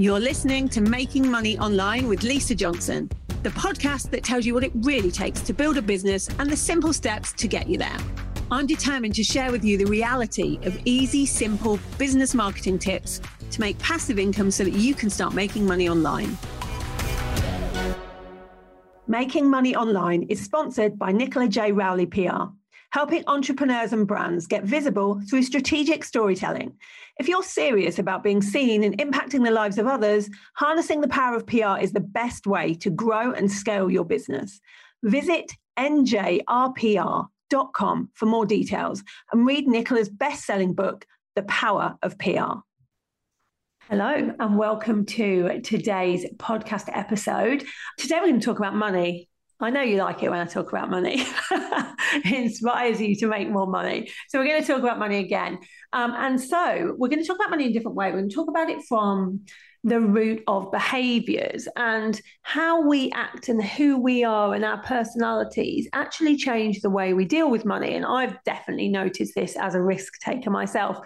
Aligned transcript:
You're 0.00 0.18
listening 0.18 0.66
to 0.70 0.80
Making 0.80 1.30
Money 1.30 1.58
Online 1.58 2.08
with 2.08 2.22
Lisa 2.22 2.54
Johnson, 2.54 3.10
the 3.42 3.50
podcast 3.50 4.08
that 4.12 4.24
tells 4.24 4.46
you 4.46 4.54
what 4.54 4.64
it 4.64 4.72
really 4.76 5.10
takes 5.10 5.42
to 5.42 5.52
build 5.52 5.76
a 5.76 5.82
business 5.82 6.26
and 6.38 6.48
the 6.48 6.56
simple 6.56 6.94
steps 6.94 7.34
to 7.34 7.46
get 7.46 7.68
you 7.68 7.76
there. 7.76 7.98
I'm 8.50 8.66
determined 8.66 9.14
to 9.16 9.22
share 9.22 9.52
with 9.52 9.62
you 9.62 9.76
the 9.76 9.84
reality 9.84 10.58
of 10.62 10.80
easy, 10.86 11.26
simple 11.26 11.78
business 11.98 12.34
marketing 12.34 12.78
tips 12.78 13.20
to 13.50 13.60
make 13.60 13.78
passive 13.78 14.18
income 14.18 14.50
so 14.50 14.64
that 14.64 14.72
you 14.72 14.94
can 14.94 15.10
start 15.10 15.34
making 15.34 15.66
money 15.66 15.86
online. 15.86 16.38
Making 19.06 19.50
Money 19.50 19.76
Online 19.76 20.22
is 20.30 20.42
sponsored 20.42 20.98
by 20.98 21.12
Nicola 21.12 21.46
J. 21.46 21.72
Rowley 21.72 22.06
PR 22.06 22.54
helping 22.90 23.22
entrepreneurs 23.28 23.92
and 23.92 24.06
brands 24.06 24.46
get 24.46 24.64
visible 24.64 25.20
through 25.28 25.42
strategic 25.42 26.04
storytelling. 26.04 26.76
If 27.20 27.28
you're 27.28 27.42
serious 27.42 27.98
about 27.98 28.22
being 28.22 28.40
seen 28.40 28.82
and 28.82 28.96
impacting 28.96 29.44
the 29.44 29.50
lives 29.50 29.76
of 29.76 29.86
others, 29.86 30.30
harnessing 30.54 31.02
the 31.02 31.08
power 31.08 31.36
of 31.36 31.46
PR 31.46 31.78
is 31.78 31.92
the 31.92 32.00
best 32.00 32.46
way 32.46 32.72
to 32.76 32.88
grow 32.88 33.32
and 33.32 33.52
scale 33.52 33.90
your 33.90 34.06
business. 34.06 34.58
Visit 35.02 35.52
njrpr.com 35.78 37.28
for 38.14 38.24
more 38.24 38.46
details 38.46 39.04
and 39.32 39.44
read 39.46 39.68
Nicola's 39.68 40.08
best 40.08 40.46
selling 40.46 40.72
book, 40.72 41.04
The 41.36 41.42
Power 41.42 41.98
of 42.02 42.16
PR. 42.16 42.62
Hello, 43.90 44.34
and 44.40 44.56
welcome 44.56 45.04
to 45.04 45.60
today's 45.60 46.24
podcast 46.38 46.88
episode. 46.90 47.66
Today, 47.98 48.20
we're 48.20 48.28
going 48.28 48.40
to 48.40 48.46
talk 48.46 48.56
about 48.58 48.74
money. 48.74 49.28
I 49.60 49.70
know 49.70 49.82
you 49.82 49.98
like 49.98 50.22
it 50.22 50.30
when 50.30 50.40
I 50.40 50.46
talk 50.46 50.72
about 50.72 50.90
money. 50.90 51.22
it 51.50 52.32
inspires 52.32 53.00
you 53.00 53.14
to 53.16 53.26
make 53.26 53.50
more 53.50 53.66
money. 53.66 54.10
So 54.28 54.38
we're 54.38 54.46
going 54.46 54.62
to 54.62 54.66
talk 54.66 54.80
about 54.80 54.98
money 54.98 55.18
again. 55.18 55.58
Um, 55.92 56.12
and 56.16 56.40
so 56.40 56.94
we're 56.96 57.08
going 57.08 57.20
to 57.20 57.26
talk 57.26 57.36
about 57.36 57.50
money 57.50 57.64
in 57.64 57.70
a 57.70 57.72
different 57.74 57.96
way. 57.96 58.10
We're 58.10 58.18
going 58.18 58.30
to 58.30 58.34
talk 58.34 58.48
about 58.48 58.70
it 58.70 58.82
from 58.88 59.40
the 59.82 60.00
root 60.00 60.42
of 60.46 60.70
behaviors 60.70 61.66
and 61.76 62.20
how 62.42 62.86
we 62.86 63.10
act 63.12 63.48
and 63.48 63.64
who 63.64 63.98
we 63.98 64.22
are 64.24 64.54
and 64.54 64.64
our 64.64 64.82
personalities 64.82 65.88
actually 65.94 66.36
change 66.36 66.80
the 66.80 66.90
way 66.90 67.14
we 67.14 67.24
deal 67.24 67.50
with 67.50 67.64
money. 67.64 67.94
And 67.94 68.04
I've 68.04 68.36
definitely 68.44 68.88
noticed 68.88 69.34
this 69.34 69.56
as 69.56 69.74
a 69.74 69.80
risk 69.80 70.12
taker 70.20 70.50
myself. 70.50 70.98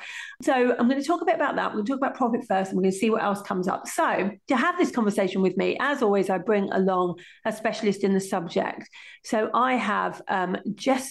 So 0.43 0.75
I'm 0.77 0.89
going 0.89 1.01
to 1.01 1.07
talk 1.07 1.23
a 1.23 1.25
bit 1.25 1.37
about 1.37 1.55
that. 1.57 1.73
We'll 1.73 1.85
talk 1.85 1.99
about 1.99 2.17
profit 2.17 2.41
first 2.49 2.71
and 2.71 2.77
we're 2.77 2.83
going 2.83 2.93
to 2.93 2.99
see 2.99 3.11
what 3.11 3.23
else 3.23 3.43
comes 3.43 3.69
up. 3.69 3.87
So 3.87 4.31
to 4.49 4.57
have 4.57 4.77
this 4.77 4.91
conversation 4.91 5.41
with 5.41 5.57
me, 5.57 5.77
as 5.79 6.03
always, 6.03 6.29
I 6.29 6.39
bring 6.39 6.69
along 6.73 7.21
a 7.45 7.53
specialist 7.53 8.03
in 8.03 8.13
the 8.13 8.21
subject. 8.21 8.89
So 9.23 9.51
I 9.55 9.75
have 9.75 10.21
um, 10.29 10.57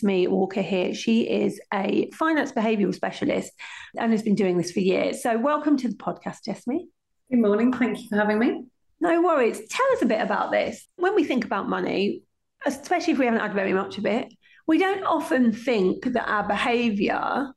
Walker 0.04 0.62
here. 0.62 0.94
She 0.94 1.22
is 1.22 1.62
a 1.74 2.10
finance 2.12 2.52
behavioral 2.52 2.94
specialist 2.94 3.52
and 3.98 4.12
has 4.12 4.22
been 4.22 4.36
doing 4.36 4.58
this 4.58 4.72
for 4.72 4.82
years. 4.82 5.24
So 5.24 5.38
welcome 5.38 5.78
to 5.78 5.88
the 5.88 5.96
podcast, 5.96 6.44
Jessamy. 6.46 6.90
Good 7.34 7.42
morning. 7.42 7.74
Thank 7.74 8.00
you 8.00 8.10
for 8.10 8.16
having 8.16 8.38
me. 8.38 8.64
No 9.00 9.20
worries. 9.24 9.60
Tell 9.68 9.86
us 9.94 10.04
a 10.04 10.06
bit 10.06 10.22
about 10.22 10.52
this. 10.52 10.88
When 10.98 11.16
we 11.16 11.24
think 11.24 11.44
about 11.44 11.68
money, 11.68 12.22
especially 12.64 13.14
if 13.14 13.18
we 13.18 13.26
haven't 13.26 13.40
had 13.40 13.56
very 13.56 13.74
much 13.74 13.98
of 13.98 14.06
it, 14.06 14.32
we 14.68 14.78
don't 14.78 15.04
often 15.04 15.52
think 15.52 16.06
that 16.14 16.30
our 16.30 16.48
behavior 16.48 17.52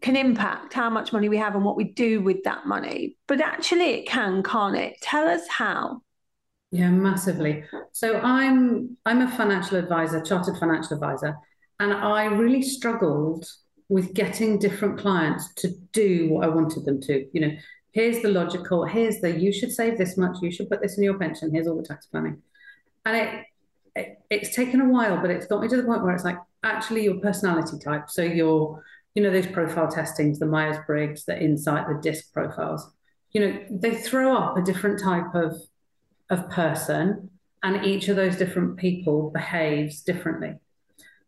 can 0.00 0.14
impact 0.14 0.74
how 0.74 0.90
much 0.90 1.12
money 1.12 1.28
we 1.28 1.38
have 1.38 1.56
and 1.56 1.64
what 1.64 1.76
we 1.76 1.92
do 1.92 2.20
with 2.20 2.44
that 2.44 2.66
money. 2.66 3.16
But 3.26 3.40
actually, 3.40 3.94
it 3.94 4.06
can, 4.06 4.44
can't 4.44 4.76
it? 4.76 5.00
Tell 5.00 5.26
us 5.26 5.42
how. 5.48 6.02
Yeah, 6.70 6.90
massively. 6.90 7.64
So 7.90 8.20
I'm 8.20 8.96
I'm 9.06 9.22
a 9.22 9.30
financial 9.32 9.76
advisor, 9.76 10.22
chartered 10.22 10.56
financial 10.58 10.94
advisor, 10.94 11.34
and 11.80 11.92
I 11.92 12.26
really 12.26 12.62
struggled 12.62 13.44
with 13.88 14.14
getting 14.14 14.60
different 14.60 15.00
clients 15.00 15.52
to 15.54 15.72
do 15.92 16.28
what 16.28 16.44
I 16.44 16.48
wanted 16.48 16.84
them 16.84 17.00
to. 17.02 17.26
You 17.32 17.40
know, 17.40 17.56
here's 17.96 18.20
the 18.20 18.28
logical, 18.28 18.84
here's 18.84 19.20
the 19.22 19.40
you 19.40 19.50
should 19.50 19.72
save 19.72 19.96
this 19.96 20.18
much, 20.18 20.36
you 20.42 20.50
should 20.50 20.68
put 20.68 20.82
this 20.82 20.98
in 20.98 21.04
your 21.04 21.18
pension, 21.18 21.50
here's 21.50 21.66
all 21.66 21.78
the 21.78 21.82
tax 21.82 22.04
planning. 22.04 22.42
And 23.06 23.16
it, 23.16 23.44
it 23.96 24.18
it's 24.28 24.54
taken 24.54 24.82
a 24.82 24.88
while, 24.90 25.18
but 25.22 25.30
it's 25.30 25.46
got 25.46 25.62
me 25.62 25.68
to 25.68 25.78
the 25.78 25.82
point 25.82 26.02
where 26.02 26.14
it's 26.14 26.22
like 26.22 26.36
actually 26.62 27.04
your 27.04 27.18
personality 27.20 27.78
type. 27.82 28.10
So 28.10 28.22
your, 28.22 28.84
you 29.14 29.22
know, 29.22 29.30
those 29.30 29.46
profile 29.46 29.88
testings, 29.88 30.38
the 30.38 30.44
Myers 30.44 30.76
Briggs, 30.86 31.24
the 31.24 31.42
Insight, 31.42 31.88
the 31.88 31.98
DISC 32.02 32.34
profiles, 32.34 32.86
you 33.32 33.40
know, 33.40 33.64
they 33.70 33.94
throw 33.94 34.36
up 34.36 34.58
a 34.58 34.62
different 34.62 35.00
type 35.00 35.34
of 35.34 35.56
of 36.28 36.50
person, 36.50 37.30
and 37.62 37.86
each 37.86 38.08
of 38.08 38.16
those 38.16 38.36
different 38.36 38.76
people 38.76 39.30
behaves 39.30 40.02
differently. 40.02 40.56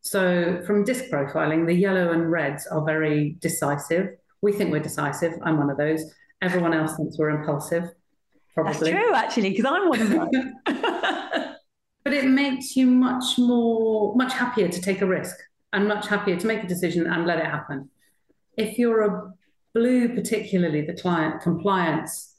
So 0.02 0.62
from 0.66 0.84
disc 0.84 1.04
profiling, 1.06 1.66
the 1.66 1.72
yellow 1.72 2.12
and 2.12 2.30
reds 2.30 2.66
are 2.66 2.84
very 2.84 3.36
decisive. 3.40 4.18
We 4.42 4.52
think 4.52 4.70
we're 4.70 4.88
decisive. 4.90 5.32
I'm 5.42 5.56
one 5.56 5.70
of 5.70 5.78
those. 5.78 6.04
Everyone 6.40 6.74
else 6.74 6.96
thinks 6.96 7.18
we're 7.18 7.30
impulsive. 7.30 7.90
Probably. 8.54 8.92
That's 8.92 9.04
true, 9.04 9.14
actually, 9.14 9.50
because 9.50 9.64
I'm 9.64 9.88
one 9.88 10.00
of 10.00 10.08
them. 10.08 10.54
but 12.04 12.12
it 12.12 12.26
makes 12.26 12.76
you 12.76 12.86
much 12.86 13.38
more, 13.38 14.14
much 14.16 14.32
happier 14.32 14.68
to 14.68 14.80
take 14.80 15.02
a 15.02 15.06
risk 15.06 15.36
and 15.72 15.86
much 15.86 16.08
happier 16.08 16.36
to 16.36 16.46
make 16.46 16.62
a 16.62 16.66
decision 16.66 17.06
and 17.06 17.26
let 17.26 17.38
it 17.38 17.46
happen. 17.46 17.90
If 18.56 18.78
you're 18.78 19.02
a 19.02 19.32
blue, 19.74 20.14
particularly 20.14 20.82
the 20.82 20.94
client 20.94 21.42
compliance 21.42 22.34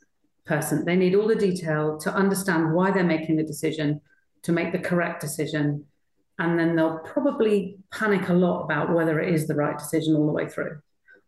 person, 0.45 0.85
they 0.85 0.95
need 0.95 1.15
all 1.15 1.27
the 1.27 1.35
detail 1.35 1.97
to 1.99 2.13
understand 2.13 2.73
why 2.73 2.91
they're 2.91 3.03
making 3.03 3.35
the 3.35 3.43
decision, 3.43 4.01
to 4.43 4.51
make 4.51 4.71
the 4.71 4.79
correct 4.79 5.21
decision. 5.21 5.85
And 6.39 6.57
then 6.57 6.75
they'll 6.75 6.99
probably 6.99 7.77
panic 7.91 8.29
a 8.29 8.33
lot 8.33 8.63
about 8.63 8.93
whether 8.93 9.19
it 9.19 9.33
is 9.33 9.47
the 9.47 9.55
right 9.55 9.77
decision 9.77 10.15
all 10.15 10.25
the 10.25 10.33
way 10.33 10.49
through. 10.49 10.79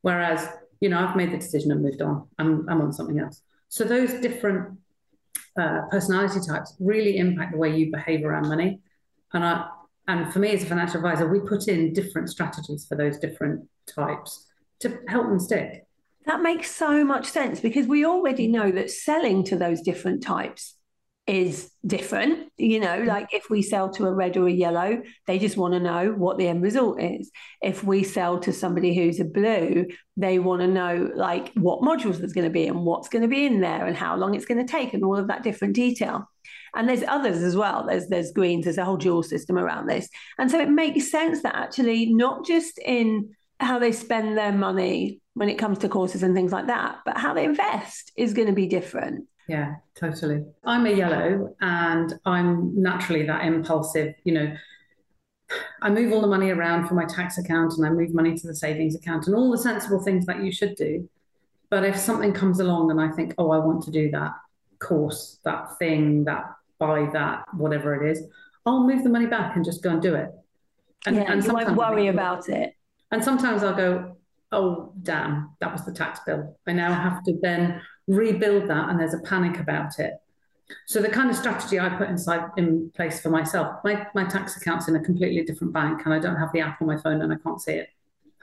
Whereas 0.01 0.47
you 0.81 0.89
know, 0.89 0.99
I've 0.99 1.15
made 1.15 1.31
the 1.31 1.37
decision 1.37 1.71
and 1.71 1.81
moved 1.81 2.01
on. 2.01 2.27
I'm, 2.37 2.67
I'm 2.67 2.81
on 2.81 2.91
something 2.91 3.19
else. 3.19 3.41
So 3.69 3.85
those 3.85 4.13
different 4.15 4.77
uh, 5.57 5.83
personality 5.89 6.39
types 6.45 6.75
really 6.79 7.17
impact 7.17 7.53
the 7.53 7.57
way 7.57 7.75
you 7.75 7.91
behave 7.91 8.25
around 8.25 8.49
money. 8.49 8.81
And 9.31 9.45
I, 9.45 9.69
and 10.07 10.33
for 10.33 10.39
me 10.39 10.49
as 10.49 10.63
a 10.63 10.65
financial 10.65 10.97
advisor, 10.97 11.29
we 11.29 11.39
put 11.39 11.67
in 11.67 11.93
different 11.93 12.29
strategies 12.29 12.85
for 12.85 12.97
those 12.97 13.17
different 13.19 13.69
types 13.87 14.47
to 14.79 14.99
help 15.07 15.27
them 15.27 15.39
stick. 15.39 15.85
That 16.25 16.41
makes 16.41 16.69
so 16.69 17.05
much 17.05 17.27
sense 17.27 17.59
because 17.59 17.87
we 17.87 18.05
already 18.05 18.47
know 18.47 18.71
that 18.71 18.91
selling 18.91 19.43
to 19.45 19.55
those 19.55 19.81
different 19.81 20.21
types 20.21 20.75
is 21.27 21.71
different. 21.85 22.51
You 22.57 22.79
know, 22.79 22.97
mm-hmm. 22.99 23.07
like 23.07 23.33
if 23.33 23.49
we 23.49 23.61
sell 23.61 23.89
to 23.91 24.05
a 24.05 24.13
red 24.13 24.37
or 24.37 24.47
a 24.47 24.51
yellow, 24.51 25.01
they 25.27 25.39
just 25.39 25.57
want 25.57 25.73
to 25.73 25.79
know 25.79 26.11
what 26.11 26.37
the 26.37 26.47
end 26.47 26.61
result 26.63 27.01
is. 27.01 27.31
If 27.61 27.83
we 27.83 28.03
sell 28.03 28.39
to 28.39 28.53
somebody 28.53 28.95
who's 28.95 29.19
a 29.19 29.25
blue, 29.25 29.87
they 30.17 30.39
want 30.39 30.61
to 30.61 30.67
know 30.67 31.11
like 31.15 31.51
what 31.53 31.81
modules 31.81 32.17
there's 32.17 32.33
going 32.33 32.47
to 32.47 32.53
be 32.53 32.67
and 32.67 32.85
what's 32.85 33.09
going 33.09 33.21
to 33.21 33.27
be 33.27 33.45
in 33.45 33.61
there 33.61 33.85
and 33.85 33.95
how 33.95 34.15
long 34.15 34.35
it's 34.35 34.45
going 34.45 34.65
to 34.65 34.71
take 34.71 34.93
and 34.93 35.03
all 35.03 35.17
of 35.17 35.27
that 35.27 35.43
different 35.43 35.75
detail. 35.75 36.27
And 36.73 36.87
there's 36.87 37.03
others 37.03 37.43
as 37.43 37.55
well. 37.55 37.85
There's 37.85 38.07
there's 38.07 38.31
greens, 38.31 38.63
there's 38.63 38.77
a 38.77 38.85
whole 38.85 38.97
dual 38.97 39.23
system 39.23 39.57
around 39.57 39.87
this. 39.87 40.09
And 40.37 40.49
so 40.49 40.59
it 40.59 40.69
makes 40.69 41.11
sense 41.11 41.43
that 41.43 41.55
actually 41.55 42.13
not 42.13 42.45
just 42.45 42.79
in 42.79 43.35
how 43.59 43.77
they 43.77 43.91
spend 43.91 44.37
their 44.37 44.51
money 44.51 45.21
when 45.33 45.49
it 45.49 45.55
comes 45.55 45.77
to 45.79 45.89
courses 45.89 46.23
and 46.23 46.35
things 46.35 46.51
like 46.51 46.67
that, 46.67 46.97
but 47.05 47.17
how 47.17 47.33
they 47.33 47.45
invest 47.45 48.11
is 48.17 48.33
going 48.33 48.47
to 48.47 48.53
be 48.53 48.67
different. 48.67 49.27
Yeah, 49.51 49.75
totally. 49.95 50.45
I'm 50.63 50.85
a 50.85 50.91
yellow 50.91 51.53
and 51.59 52.17
I'm 52.25 52.81
naturally 52.81 53.25
that 53.25 53.43
impulsive, 53.43 54.15
you 54.23 54.31
know. 54.31 54.55
I 55.81 55.89
move 55.89 56.13
all 56.13 56.21
the 56.21 56.27
money 56.27 56.51
around 56.51 56.87
for 56.87 56.93
my 56.93 57.03
tax 57.03 57.37
account 57.37 57.73
and 57.73 57.85
I 57.85 57.89
move 57.89 58.13
money 58.13 58.33
to 58.37 58.47
the 58.47 58.55
savings 58.55 58.95
account 58.95 59.27
and 59.27 59.35
all 59.35 59.51
the 59.51 59.57
sensible 59.57 60.01
things 60.01 60.25
that 60.27 60.41
you 60.41 60.53
should 60.53 60.75
do. 60.75 61.09
But 61.69 61.83
if 61.83 61.97
something 61.97 62.31
comes 62.31 62.61
along 62.61 62.91
and 62.91 63.01
I 63.01 63.11
think, 63.11 63.33
oh, 63.37 63.51
I 63.51 63.57
want 63.57 63.83
to 63.83 63.91
do 63.91 64.09
that 64.11 64.31
course, 64.79 65.39
that 65.43 65.77
thing, 65.77 66.23
that 66.23 66.45
buy 66.79 67.09
that, 67.11 67.43
whatever 67.53 68.01
it 68.01 68.09
is, 68.09 68.25
I'll 68.65 68.87
move 68.87 69.03
the 69.03 69.09
money 69.09 69.25
back 69.25 69.57
and 69.57 69.65
just 69.65 69.83
go 69.83 69.89
and 69.89 70.01
do 70.01 70.15
it. 70.15 70.31
And, 71.05 71.17
yeah, 71.17 71.29
and 71.29 71.43
you 71.43 71.51
won't 71.51 71.75
worry 71.75 72.07
about 72.07 72.47
it. 72.47 72.73
And 73.11 73.21
sometimes 73.21 73.63
I'll 73.63 73.75
go, 73.75 74.15
oh, 74.53 74.93
damn, 75.03 75.57
that 75.59 75.73
was 75.73 75.83
the 75.83 75.91
tax 75.91 76.21
bill. 76.25 76.57
I 76.65 76.71
now 76.71 76.93
have 76.93 77.21
to 77.25 77.37
then 77.41 77.81
rebuild 78.07 78.69
that 78.69 78.89
and 78.89 78.99
there's 78.99 79.13
a 79.13 79.19
panic 79.19 79.59
about 79.59 79.99
it. 79.99 80.13
So 80.87 81.01
the 81.01 81.09
kind 81.09 81.29
of 81.29 81.35
strategy 81.35 81.79
I 81.79 81.89
put 81.89 82.09
inside 82.09 82.49
in 82.57 82.91
place 82.95 83.19
for 83.19 83.29
myself, 83.29 83.79
my, 83.83 84.07
my 84.15 84.23
tax 84.23 84.55
account's 84.57 84.87
in 84.87 84.95
a 84.95 84.99
completely 85.01 85.43
different 85.43 85.73
bank 85.73 86.01
and 86.05 86.13
I 86.13 86.19
don't 86.19 86.37
have 86.37 86.51
the 86.53 86.61
app 86.61 86.81
on 86.81 86.87
my 86.87 86.97
phone 86.97 87.21
and 87.21 87.31
I 87.31 87.37
can't 87.43 87.61
see 87.61 87.73
it. 87.73 87.89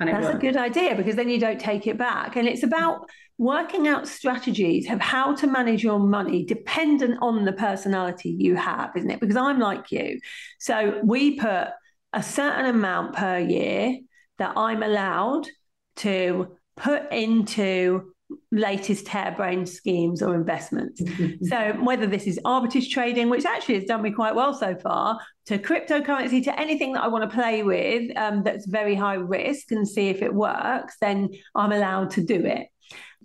And 0.00 0.10
That's 0.10 0.28
a 0.34 0.38
good 0.38 0.56
idea 0.56 0.94
because 0.94 1.16
then 1.16 1.28
you 1.28 1.40
don't 1.40 1.60
take 1.60 1.86
it 1.88 1.98
back. 1.98 2.36
And 2.36 2.46
it's 2.46 2.62
about 2.62 3.08
working 3.36 3.88
out 3.88 4.06
strategies 4.06 4.88
of 4.90 5.00
how 5.00 5.34
to 5.34 5.46
manage 5.46 5.82
your 5.82 5.98
money 5.98 6.44
dependent 6.44 7.18
on 7.20 7.44
the 7.44 7.52
personality 7.52 8.30
you 8.30 8.54
have, 8.54 8.92
isn't 8.96 9.10
it? 9.10 9.18
Because 9.18 9.36
I'm 9.36 9.58
like 9.58 9.90
you. 9.90 10.20
So 10.60 11.00
we 11.02 11.36
put 11.36 11.68
a 12.12 12.22
certain 12.22 12.66
amount 12.66 13.16
per 13.16 13.38
year 13.38 13.98
that 14.38 14.52
I'm 14.56 14.84
allowed 14.84 15.48
to 15.96 16.56
put 16.76 17.12
into 17.12 18.12
latest 18.50 19.08
harebrained 19.08 19.68
schemes 19.68 20.22
or 20.22 20.34
investments. 20.34 21.02
so 21.48 21.72
whether 21.82 22.06
this 22.06 22.26
is 22.26 22.38
arbitrage 22.44 22.90
trading, 22.90 23.28
which 23.28 23.44
actually 23.44 23.76
has 23.76 23.84
done 23.84 24.02
me 24.02 24.10
quite 24.10 24.34
well 24.34 24.54
so 24.54 24.74
far, 24.76 25.18
to 25.46 25.58
cryptocurrency, 25.58 26.42
to 26.44 26.60
anything 26.60 26.92
that 26.92 27.02
I 27.02 27.08
want 27.08 27.28
to 27.28 27.34
play 27.34 27.62
with 27.62 28.16
um, 28.16 28.42
that's 28.42 28.66
very 28.66 28.94
high 28.94 29.14
risk 29.14 29.72
and 29.72 29.88
see 29.88 30.08
if 30.08 30.22
it 30.22 30.32
works, 30.32 30.96
then 31.00 31.30
I'm 31.54 31.72
allowed 31.72 32.10
to 32.12 32.22
do 32.22 32.44
it. 32.44 32.68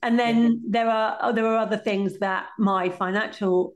And 0.02 0.20
then 0.20 0.62
there 0.70 0.90
are 0.90 1.32
there 1.32 1.48
are 1.48 1.58
other 1.58 1.78
things 1.78 2.20
that 2.20 2.48
my 2.60 2.90
financial 2.90 3.74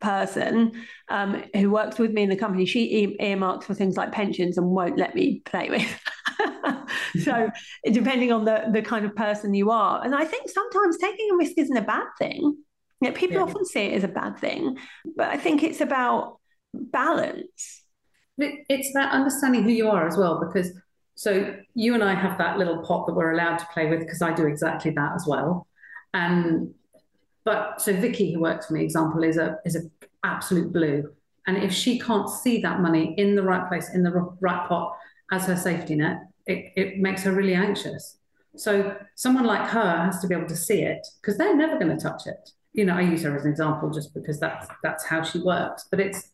person 0.00 0.72
um, 1.08 1.42
who 1.54 1.70
works 1.70 1.98
with 1.98 2.12
me 2.12 2.22
in 2.22 2.28
the 2.28 2.36
company, 2.36 2.64
she 2.64 3.16
earmarks 3.20 3.66
for 3.66 3.74
things 3.74 3.96
like 3.96 4.12
pensions 4.12 4.56
and 4.56 4.66
won't 4.68 4.98
let 4.98 5.14
me 5.14 5.40
play 5.44 5.70
with. 5.70 6.00
so 7.22 7.50
depending 7.90 8.32
on 8.32 8.44
the 8.44 8.64
the 8.72 8.82
kind 8.82 9.04
of 9.04 9.14
person 9.14 9.54
you 9.54 9.70
are, 9.70 10.04
and 10.04 10.14
I 10.14 10.24
think 10.24 10.48
sometimes 10.48 10.98
taking 10.98 11.30
a 11.32 11.36
risk 11.36 11.52
isn't 11.56 11.76
a 11.76 11.82
bad 11.82 12.06
thing. 12.18 12.56
People 13.02 13.36
yeah. 13.36 13.42
often 13.42 13.66
see 13.66 13.80
it 13.80 13.94
as 13.94 14.04
a 14.04 14.08
bad 14.08 14.38
thing, 14.38 14.78
but 15.16 15.28
I 15.28 15.36
think 15.36 15.62
it's 15.62 15.80
about 15.82 16.38
balance. 16.72 17.82
It's 18.38 18.90
about 18.90 19.12
understanding 19.12 19.62
who 19.62 19.70
you 19.70 19.90
are 19.90 20.06
as 20.06 20.16
well, 20.16 20.40
because 20.44 20.72
so 21.14 21.54
you 21.74 21.94
and 21.94 22.02
I 22.02 22.14
have 22.14 22.38
that 22.38 22.58
little 22.58 22.82
pot 22.82 23.06
that 23.06 23.14
we're 23.14 23.32
allowed 23.32 23.58
to 23.58 23.66
play 23.72 23.88
with 23.88 24.00
because 24.00 24.22
I 24.22 24.32
do 24.34 24.46
exactly 24.46 24.90
that 24.92 25.12
as 25.14 25.26
well. 25.26 25.66
And 26.12 26.74
but 27.44 27.80
so 27.80 27.92
Vicky, 27.92 28.32
who 28.32 28.40
works 28.40 28.66
for 28.66 28.72
me, 28.72 28.82
example, 28.82 29.22
is 29.22 29.36
a 29.36 29.58
is 29.64 29.76
a 29.76 29.82
absolute 30.24 30.72
blue. 30.72 31.12
And 31.46 31.58
if 31.58 31.72
she 31.72 31.98
can't 31.98 32.28
see 32.28 32.62
that 32.62 32.80
money 32.80 33.14
in 33.18 33.36
the 33.36 33.42
right 33.42 33.68
place, 33.68 33.90
in 33.94 34.02
the 34.02 34.12
right 34.40 34.66
pot 34.66 34.96
as 35.30 35.46
her 35.46 35.56
safety 35.56 35.94
net, 35.94 36.18
it, 36.46 36.72
it 36.76 36.98
makes 36.98 37.22
her 37.22 37.32
really 37.32 37.54
anxious. 37.54 38.18
So 38.56 38.96
someone 39.14 39.44
like 39.44 39.68
her 39.68 40.04
has 40.04 40.20
to 40.20 40.28
be 40.28 40.34
able 40.34 40.48
to 40.48 40.56
see 40.56 40.82
it 40.82 41.06
because 41.20 41.36
they're 41.36 41.56
never 41.56 41.78
going 41.78 41.96
to 41.96 42.02
touch 42.02 42.26
it. 42.26 42.50
You 42.72 42.84
know, 42.84 42.96
I 42.96 43.02
use 43.02 43.22
her 43.22 43.36
as 43.36 43.44
an 43.44 43.50
example 43.50 43.90
just 43.90 44.14
because 44.14 44.38
that's 44.38 44.68
that's 44.82 45.04
how 45.04 45.22
she 45.22 45.38
works. 45.40 45.86
But 45.90 46.00
it's 46.00 46.30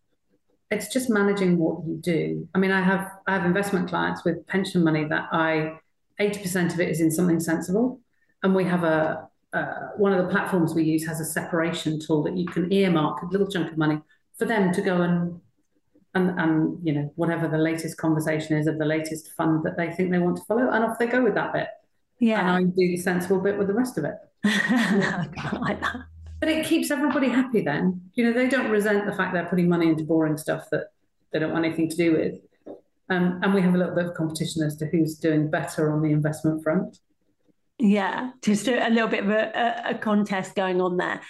it's 0.70 0.92
just 0.92 1.10
managing 1.10 1.58
what 1.58 1.84
you 1.86 1.96
do. 1.96 2.48
I 2.54 2.58
mean, 2.58 2.72
I 2.72 2.82
have 2.82 3.10
I 3.26 3.34
have 3.34 3.44
investment 3.44 3.88
clients 3.88 4.24
with 4.24 4.46
pension 4.46 4.84
money 4.84 5.04
that 5.04 5.28
I 5.32 5.78
80% 6.20 6.74
of 6.74 6.80
it 6.80 6.90
is 6.90 7.00
in 7.00 7.10
something 7.10 7.40
sensible. 7.40 8.00
And 8.42 8.54
we 8.54 8.64
have 8.64 8.84
a 8.84 9.28
uh, 9.52 9.88
one 9.96 10.12
of 10.12 10.24
the 10.24 10.30
platforms 10.30 10.74
we 10.74 10.84
use 10.84 11.04
has 11.06 11.20
a 11.20 11.24
separation 11.24 11.98
tool 11.98 12.22
that 12.22 12.36
you 12.36 12.46
can 12.46 12.72
earmark 12.72 13.22
a 13.22 13.26
little 13.26 13.48
chunk 13.48 13.72
of 13.72 13.76
money 13.76 14.00
for 14.38 14.44
them 14.44 14.72
to 14.72 14.80
go 14.80 15.02
and 15.02 15.40
and 16.14 16.38
and 16.40 16.78
you 16.86 16.92
know 16.92 17.12
whatever 17.16 17.48
the 17.48 17.58
latest 17.58 17.96
conversation 17.96 18.56
is 18.56 18.66
of 18.66 18.78
the 18.78 18.84
latest 18.84 19.32
fund 19.36 19.64
that 19.64 19.76
they 19.76 19.90
think 19.92 20.10
they 20.10 20.18
want 20.18 20.36
to 20.36 20.44
follow, 20.44 20.70
and 20.70 20.84
off 20.84 20.98
they 20.98 21.06
go 21.06 21.22
with 21.22 21.34
that 21.34 21.52
bit. 21.52 21.68
Yeah, 22.18 22.40
and 22.40 22.50
I 22.50 22.62
do 22.62 22.74
the 22.76 22.96
sensible 22.96 23.40
bit 23.40 23.58
with 23.58 23.68
the 23.68 23.74
rest 23.74 23.98
of 23.98 24.04
it. 24.04 24.14
like 24.44 25.80
that. 25.80 25.96
But 26.40 26.48
it 26.48 26.64
keeps 26.66 26.90
everybody 26.90 27.28
happy. 27.28 27.60
Then 27.60 28.00
you 28.14 28.24
know 28.24 28.32
they 28.32 28.48
don't 28.48 28.70
resent 28.70 29.06
the 29.06 29.12
fact 29.12 29.32
they're 29.32 29.46
putting 29.46 29.68
money 29.68 29.88
into 29.88 30.04
boring 30.04 30.36
stuff 30.36 30.68
that 30.70 30.92
they 31.32 31.38
don't 31.38 31.52
want 31.52 31.64
anything 31.64 31.88
to 31.88 31.96
do 31.96 32.12
with. 32.12 32.40
Um, 33.08 33.40
and 33.42 33.52
we 33.52 33.60
have 33.60 33.74
a 33.74 33.78
little 33.78 33.94
bit 33.94 34.06
of 34.06 34.14
competition 34.14 34.62
as 34.62 34.76
to 34.76 34.86
who's 34.86 35.16
doing 35.16 35.50
better 35.50 35.92
on 35.92 36.00
the 36.00 36.12
investment 36.12 36.62
front. 36.62 36.98
Yeah, 37.78 38.30
just 38.42 38.68
a, 38.68 38.86
a 38.86 38.90
little 38.90 39.08
bit 39.08 39.24
of 39.24 39.30
a, 39.30 39.82
a, 39.86 39.94
contest 39.98 40.54
going 40.54 40.80
on 40.80 40.96
there. 40.96 41.20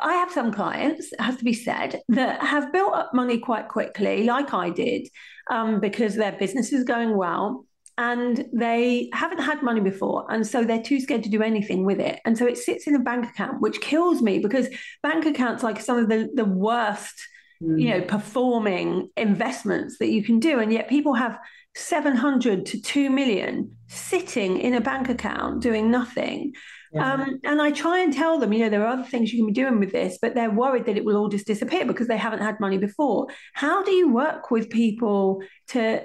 I 0.00 0.14
have 0.14 0.32
some 0.32 0.52
clients, 0.52 1.12
it 1.12 1.20
has 1.20 1.36
to 1.36 1.44
be 1.44 1.52
said, 1.52 2.02
that 2.08 2.42
have 2.42 2.72
built 2.72 2.94
up 2.94 3.12
money 3.14 3.38
quite 3.38 3.68
quickly, 3.68 4.24
like 4.24 4.54
I 4.54 4.70
did, 4.70 5.08
um, 5.50 5.80
because 5.80 6.14
their 6.14 6.32
business 6.32 6.72
is 6.72 6.84
going 6.84 7.16
well 7.16 7.66
and 7.98 8.48
they 8.52 9.10
haven't 9.12 9.40
had 9.40 9.62
money 9.62 9.80
before. 9.80 10.26
And 10.30 10.46
so 10.46 10.64
they're 10.64 10.82
too 10.82 11.00
scared 11.00 11.24
to 11.24 11.28
do 11.28 11.42
anything 11.42 11.84
with 11.84 12.00
it. 12.00 12.20
And 12.24 12.36
so 12.36 12.46
it 12.46 12.56
sits 12.56 12.86
in 12.86 12.94
a 12.94 13.00
bank 13.00 13.26
account, 13.26 13.60
which 13.60 13.80
kills 13.80 14.22
me 14.22 14.38
because 14.38 14.68
bank 15.02 15.26
accounts 15.26 15.62
are 15.62 15.66
like 15.68 15.80
some 15.80 15.98
of 15.98 16.08
the, 16.08 16.30
the 16.34 16.44
worst, 16.44 17.14
mm. 17.62 17.80
you 17.80 17.90
know, 17.90 18.00
performing 18.00 19.10
investments 19.16 19.98
that 19.98 20.10
you 20.10 20.24
can 20.24 20.38
do. 20.38 20.58
And 20.58 20.72
yet 20.72 20.88
people 20.88 21.14
have 21.14 21.38
700 21.74 22.66
to 22.66 22.80
2 22.80 23.10
million 23.10 23.76
sitting 23.88 24.58
in 24.58 24.74
a 24.74 24.80
bank 24.80 25.08
account 25.08 25.62
doing 25.62 25.90
nothing. 25.90 26.54
Yeah. 26.92 27.12
Um, 27.12 27.40
and 27.44 27.62
I 27.62 27.70
try 27.70 28.00
and 28.00 28.12
tell 28.12 28.38
them, 28.38 28.52
you 28.52 28.60
know, 28.60 28.68
there 28.68 28.84
are 28.84 28.92
other 28.92 29.04
things 29.04 29.32
you 29.32 29.38
can 29.38 29.46
be 29.46 29.52
doing 29.52 29.80
with 29.80 29.92
this, 29.92 30.18
but 30.20 30.34
they're 30.34 30.50
worried 30.50 30.86
that 30.86 30.96
it 30.96 31.04
will 31.04 31.16
all 31.16 31.28
just 31.28 31.46
disappear 31.46 31.86
because 31.86 32.06
they 32.06 32.18
haven't 32.18 32.40
had 32.40 32.60
money 32.60 32.76
before. 32.76 33.28
How 33.54 33.82
do 33.82 33.92
you 33.92 34.12
work 34.12 34.50
with 34.50 34.68
people 34.68 35.42
to 35.68 36.02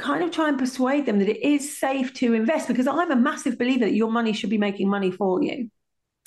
kind 0.00 0.24
of 0.24 0.32
try 0.32 0.48
and 0.48 0.58
persuade 0.58 1.06
them 1.06 1.20
that 1.20 1.28
it 1.28 1.46
is 1.46 1.78
safe 1.78 2.12
to 2.14 2.34
invest? 2.34 2.66
Because 2.66 2.88
I'm 2.88 3.12
a 3.12 3.16
massive 3.16 3.56
believer 3.56 3.84
that 3.84 3.94
your 3.94 4.10
money 4.10 4.32
should 4.32 4.50
be 4.50 4.58
making 4.58 4.88
money 4.88 5.12
for 5.12 5.42
you. 5.42 5.70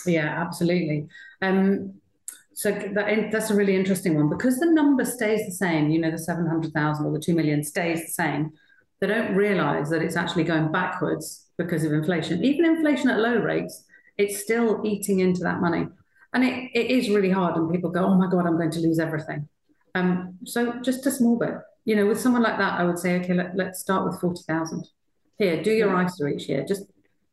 Yeah, 0.06 0.28
absolutely. 0.28 1.08
Um, 1.42 1.96
so 2.54 2.72
that, 2.72 3.32
that's 3.32 3.50
a 3.50 3.56
really 3.56 3.76
interesting 3.76 4.16
one 4.16 4.30
because 4.30 4.60
the 4.60 4.66
number 4.66 5.04
stays 5.04 5.46
the 5.46 5.52
same. 5.52 5.90
You 5.90 6.00
know, 6.00 6.12
the 6.12 6.18
seven 6.18 6.46
hundred 6.46 6.74
thousand 6.74 7.06
or 7.06 7.12
the 7.12 7.20
two 7.20 7.34
million 7.34 7.64
stays 7.64 8.00
the 8.02 8.12
same 8.12 8.52
they 9.00 9.08
don't 9.08 9.36
realize 9.36 9.90
that 9.90 10.02
it's 10.02 10.18
actually 10.18 10.44
going 10.44 10.72
backwards 10.72 11.48
because 11.58 11.84
of 11.84 11.94
inflation. 11.94 12.44
Even 12.44 12.66
inflation 12.66 13.10
at 13.10 13.20
low 13.20 13.38
rates, 13.38 13.86
it's 14.20 14.40
still 14.40 14.82
eating 14.84 15.22
into 15.22 15.42
that 15.42 15.62
money. 15.62 15.88
And 16.34 16.44
it, 16.44 16.70
it 16.76 16.92
is 16.92 17.10
really 17.10 17.32
hard. 17.32 17.56
And 17.56 17.72
people 17.72 17.90
go, 17.90 18.06
oh 18.06 18.16
my 18.16 18.30
God, 18.30 18.46
I'm 18.46 18.58
going 18.58 18.70
to 18.72 18.82
lose 18.82 19.00
everything. 19.00 19.48
Um, 19.96 20.38
so 20.44 20.80
just 20.82 21.08
a 21.08 21.12
small 21.12 21.38
bit. 21.38 21.56
You 21.86 21.96
know, 21.96 22.06
with 22.06 22.20
someone 22.20 22.44
like 22.44 22.58
that, 22.58 22.80
I 22.80 22.84
would 22.84 23.00
say, 23.00 23.20
okay, 23.20 23.34
let, 23.34 23.56
let's 23.56 23.80
start 23.80 24.06
with 24.06 24.20
40,000. 24.20 24.86
Here, 25.38 25.64
do 25.64 25.72
your 25.72 26.00
ISA 26.00 26.28
each 26.28 26.50
year. 26.50 26.66
Just 26.68 26.84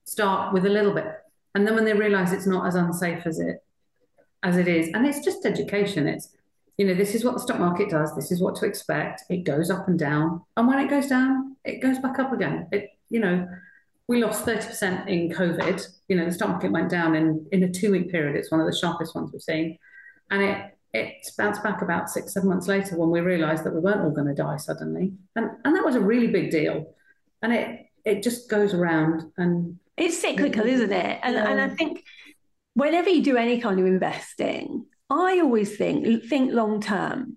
start 0.05 0.55
with 0.55 0.65
a 0.65 0.71
little 0.71 0.95
bit. 0.95 1.13
And 1.55 1.67
then 1.67 1.75
when 1.75 1.85
they 1.85 1.93
realize 1.93 2.33
it's 2.33 2.47
not 2.47 2.67
as 2.67 2.77
unsafe 2.77 3.27
as 3.27 3.41
it 3.41 3.63
as 4.43 4.57
it 4.57 4.69
is, 4.69 4.91
and 4.95 5.07
it's 5.07 5.25
just 5.25 5.45
education, 5.45 6.07
it's 6.07 6.29
you 6.79 6.87
know, 6.87 6.95
this 6.95 7.15
is 7.15 7.25
what 7.25 7.35
the 7.35 7.41
stock 7.41 7.59
market 7.59 7.89
does. 7.89 8.15
This 8.15 8.31
is 8.31 8.41
what 8.41 8.55
to 8.57 8.67
expect. 8.67 9.23
It 9.31 9.45
goes 9.45 9.71
up 9.71 9.89
and 9.89 9.99
down. 9.99 10.43
And 10.57 10.69
when 10.69 10.79
it 10.79 10.91
goes 10.91 11.09
down, 11.09 11.57
it 11.65 11.81
goes 11.81 11.99
back 11.99 12.19
up 12.19 12.33
again. 12.33 12.69
It, 12.71 12.91
you 13.09 13.19
know, 13.19 13.49
we 14.09 14.23
lost 14.23 14.47
30% 14.47 15.09
in 15.09 15.31
COVID. 15.31 15.87
You 16.09 16.17
know, 16.17 16.27
the 16.27 16.33
stock 16.33 16.51
market 16.51 16.71
went 16.71 16.91
down 16.91 17.17
in, 17.17 17.47
in 17.53 17.65
a 17.65 17.69
two 17.69 17.91
week 17.91 18.11
period. 18.11 18.37
It's 18.37 18.51
one 18.51 18.61
of 18.61 18.67
the 18.67 18.77
sharpest 18.77 19.15
ones 19.15 19.31
we've 19.33 19.43
seen. 19.43 19.79
And 20.31 20.43
it, 20.43 20.79
it 20.93 21.27
bounced 21.37 21.63
back 21.63 21.83
about 21.83 22.09
six, 22.09 22.33
seven 22.33 22.49
months 22.49 22.69
later 22.69 22.97
when 22.97 23.11
we 23.11 23.21
realized 23.21 23.65
that 23.65 23.75
we 23.75 23.81
weren't 23.81 24.03
all 24.03 24.11
going 24.11 24.29
to 24.29 24.35
die 24.35 24.57
suddenly. 24.57 25.13
And, 25.35 25.51
and 25.65 25.77
that 25.77 25.85
was 25.85 25.97
a 25.97 26.01
really 26.01 26.29
big 26.29 26.51
deal. 26.51 26.95
And 27.43 27.53
it, 27.53 27.87
it 28.05 28.23
just 28.23 28.49
goes 28.49 28.75
around 28.75 29.33
and 29.37 29.79
it's 29.97 30.21
cyclical, 30.21 30.65
isn't 30.65 30.93
it? 30.93 31.21
And, 31.23 31.35
yeah. 31.35 31.51
and 31.51 31.61
I 31.61 31.69
think 31.69 32.05
whenever 32.75 33.09
you 33.09 33.23
do 33.23 33.37
any 33.37 33.61
kind 33.61 33.81
of 33.81 33.87
investing, 33.87 34.87
I 35.11 35.41
always 35.41 35.77
think 35.77 36.25
think 36.25 36.53
long 36.53 36.81
term 36.81 37.36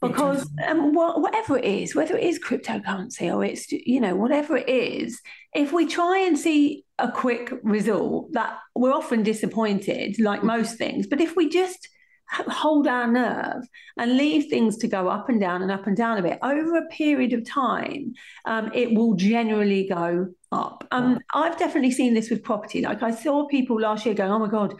because 0.00 0.48
um, 0.66 0.94
whatever 0.94 1.58
it 1.58 1.64
is, 1.64 1.94
whether 1.94 2.16
it 2.16 2.24
is 2.24 2.38
cryptocurrency 2.38 3.32
or 3.32 3.44
it's 3.44 3.70
you 3.70 4.00
know 4.00 4.16
whatever 4.16 4.56
it 4.56 4.68
is, 4.68 5.20
if 5.54 5.72
we 5.72 5.86
try 5.86 6.18
and 6.18 6.38
see 6.38 6.84
a 6.98 7.10
quick 7.10 7.52
result, 7.62 8.32
that 8.32 8.56
we're 8.74 8.92
often 8.92 9.22
disappointed, 9.22 10.18
like 10.18 10.42
most 10.42 10.78
things. 10.78 11.06
But 11.06 11.20
if 11.20 11.36
we 11.36 11.48
just 11.48 11.88
hold 12.30 12.86
our 12.86 13.10
nerve 13.10 13.64
and 13.98 14.16
leave 14.16 14.48
things 14.48 14.76
to 14.78 14.88
go 14.88 15.08
up 15.08 15.28
and 15.28 15.40
down 15.40 15.62
and 15.62 15.70
up 15.70 15.86
and 15.86 15.96
down 15.96 16.16
a 16.16 16.22
bit 16.22 16.38
over 16.42 16.76
a 16.76 16.86
period 16.88 17.32
of 17.32 17.44
time, 17.44 18.14
um, 18.44 18.70
it 18.72 18.94
will 18.94 19.14
generally 19.14 19.88
go 19.88 20.28
up. 20.52 20.86
Um, 20.92 21.18
I've 21.34 21.58
definitely 21.58 21.90
seen 21.90 22.14
this 22.14 22.30
with 22.30 22.42
property. 22.42 22.82
Like 22.82 23.02
I 23.02 23.10
saw 23.10 23.46
people 23.46 23.80
last 23.80 24.06
year 24.06 24.14
going, 24.14 24.30
"Oh 24.30 24.38
my 24.38 24.48
god, 24.48 24.74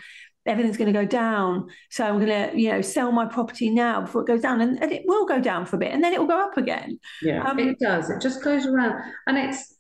everything's 0.47 0.77
going 0.79 0.93
to 0.93 0.99
go 0.99 1.07
down. 1.07 1.69
So 1.91 2.05
I'm 2.05 2.17
going 2.25 2.29
to, 2.29 2.59
you 2.59 2.71
know, 2.71 2.81
sell 2.81 3.13
my 3.13 3.27
property 3.27 3.69
now 3.69 4.01
before 4.01 4.23
it 4.23 4.27
goes 4.27 4.41
down. 4.41 4.61
And, 4.61 4.83
and 4.83 4.91
it 4.91 5.03
will 5.07 5.27
go 5.27 5.41
down 5.41 5.67
for 5.67 5.77
a 5.77 5.79
bit 5.79 5.93
and 5.93 6.03
then 6.03 6.15
it 6.15 6.19
will 6.19 6.27
go 6.27 6.41
up 6.41 6.57
again. 6.57 6.99
Yeah, 7.23 7.43
um, 7.45 7.59
it 7.59 7.79
does. 7.79 8.09
It 8.09 8.23
just 8.23 8.43
goes 8.43 8.65
around. 8.67 9.03
And 9.27 9.37
it's, 9.37 9.77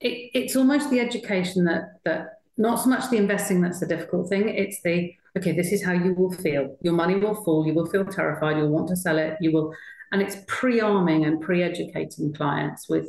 it, 0.00 0.30
it's 0.32 0.56
almost 0.56 0.88
the 0.90 0.98
education 0.98 1.64
that, 1.66 1.82
that 2.04 2.40
not 2.56 2.76
so 2.76 2.88
much 2.88 3.10
the 3.10 3.18
investing 3.18 3.60
that's 3.60 3.80
the 3.80 3.86
difficult 3.86 4.28
thing. 4.30 4.48
It's 4.48 4.80
the, 4.82 5.12
okay, 5.36 5.52
this 5.52 5.72
is 5.72 5.84
how 5.84 5.92
you 5.92 6.14
will 6.14 6.32
feel. 6.32 6.76
Your 6.80 6.94
money 6.94 7.16
will 7.16 7.34
fall. 7.44 7.66
You 7.66 7.74
will 7.74 7.86
feel 7.86 8.06
terrified. 8.06 8.56
You'll 8.56 8.68
want 8.68 8.88
to 8.88 8.96
sell 8.96 9.18
it. 9.18 9.36
You 9.42 9.52
will, 9.52 9.74
and 10.10 10.22
it's 10.22 10.38
pre-arming 10.46 11.26
and 11.26 11.40
pre-educating 11.40 12.32
clients 12.32 12.88
with, 12.88 13.08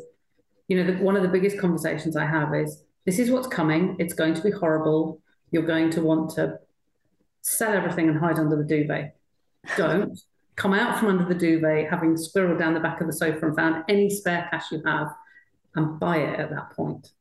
you 0.68 0.84
know, 0.84 0.92
the, 0.92 1.02
one 1.02 1.16
of 1.16 1.22
the 1.22 1.30
biggest 1.30 1.58
conversations 1.58 2.18
I 2.18 2.26
have 2.26 2.54
is, 2.54 2.84
this 3.06 3.20
is 3.20 3.32
what's 3.32 3.48
coming. 3.48 3.96
It's 4.00 4.14
going 4.14 4.34
to 4.34 4.42
be 4.42 4.52
horrible 4.52 5.21
you're 5.52 5.64
going 5.64 5.90
to 5.92 6.02
want 6.02 6.32
to 6.32 6.60
sell 7.42 7.74
everything 7.74 8.10
and 8.10 8.18
hide 8.18 8.40
under 8.40 8.56
the 8.56 8.64
duvet. 8.64 9.16
Don't 9.78 10.20
come 10.56 10.74
out 10.74 11.00
from 11.00 11.10
under 11.10 11.26
the 11.26 11.36
duvet 11.36 11.90
having 11.90 12.16
squirreled 12.16 12.60
down 12.60 12.74
the 12.74 12.80
back 12.80 13.02
of 13.02 13.08
the 13.08 13.14
sofa 13.14 13.48
and 13.48 13.56
found 13.56 13.84
any 13.90 14.10
spare 14.10 14.48
cash 14.50 14.72
you 14.72 14.82
have 14.86 15.08
and 15.76 16.00
buy 16.00 16.18
it 16.18 16.40
at 16.40 16.50
that 16.50 16.72
point. 16.72 17.12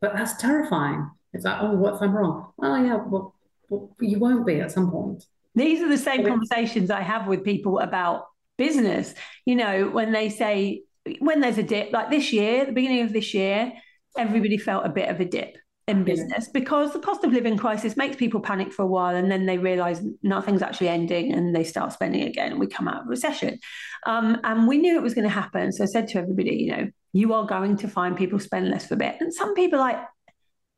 But 0.00 0.14
that's 0.14 0.36
terrifying. 0.36 1.10
It's 1.32 1.44
like, 1.44 1.58
oh, 1.60 1.74
what 1.76 1.94
if 1.94 2.02
I'm 2.02 2.14
wrong? 2.14 2.52
Oh, 2.60 2.82
yeah, 2.82 2.96
well, 2.96 3.34
well 3.68 3.94
you 4.00 4.18
won't 4.18 4.46
be 4.46 4.60
at 4.60 4.72
some 4.72 4.90
point. 4.90 5.24
These 5.54 5.80
are 5.80 5.88
the 5.88 5.98
same 5.98 6.26
conversations 6.26 6.90
I 6.90 7.02
have 7.02 7.26
with 7.26 7.44
people 7.44 7.78
about 7.78 8.26
business. 8.58 9.14
You 9.44 9.56
know, 9.56 9.88
when 9.88 10.12
they 10.12 10.28
say, 10.28 10.82
when 11.18 11.40
there's 11.40 11.58
a 11.58 11.62
dip, 11.62 11.92
like 11.92 12.10
this 12.10 12.32
year, 12.32 12.64
the 12.64 12.72
beginning 12.72 13.02
of 13.02 13.12
this 13.12 13.34
year, 13.34 13.72
everybody 14.16 14.58
felt 14.58 14.86
a 14.86 14.90
bit 14.90 15.08
of 15.08 15.20
a 15.20 15.24
dip 15.24 15.56
in 15.88 16.04
business 16.04 16.48
because 16.48 16.92
the 16.92 17.00
cost 17.00 17.24
of 17.24 17.32
living 17.32 17.56
crisis 17.56 17.96
makes 17.96 18.14
people 18.14 18.40
panic 18.40 18.72
for 18.72 18.82
a 18.82 18.86
while 18.86 19.16
and 19.16 19.30
then 19.30 19.46
they 19.46 19.58
realize 19.58 20.00
nothing's 20.22 20.62
actually 20.62 20.88
ending 20.88 21.32
and 21.32 21.54
they 21.54 21.64
start 21.64 21.92
spending 21.92 22.22
again 22.22 22.52
and 22.52 22.60
we 22.60 22.68
come 22.68 22.86
out 22.86 23.02
of 23.02 23.08
recession. 23.08 23.58
Um, 24.06 24.40
and 24.44 24.68
we 24.68 24.78
knew 24.78 24.96
it 24.96 25.02
was 25.02 25.14
going 25.14 25.26
to 25.26 25.30
happen. 25.30 25.72
So 25.72 25.82
I 25.82 25.86
said 25.86 26.06
to 26.08 26.18
everybody, 26.18 26.54
you 26.54 26.70
know, 26.70 26.90
you 27.12 27.34
are 27.34 27.46
going 27.46 27.76
to 27.78 27.88
find 27.88 28.16
people 28.16 28.38
spend 28.38 28.70
less 28.70 28.86
for 28.86 28.94
a 28.94 28.96
bit. 28.96 29.16
And 29.20 29.34
some 29.34 29.54
people 29.54 29.80
like, 29.80 29.98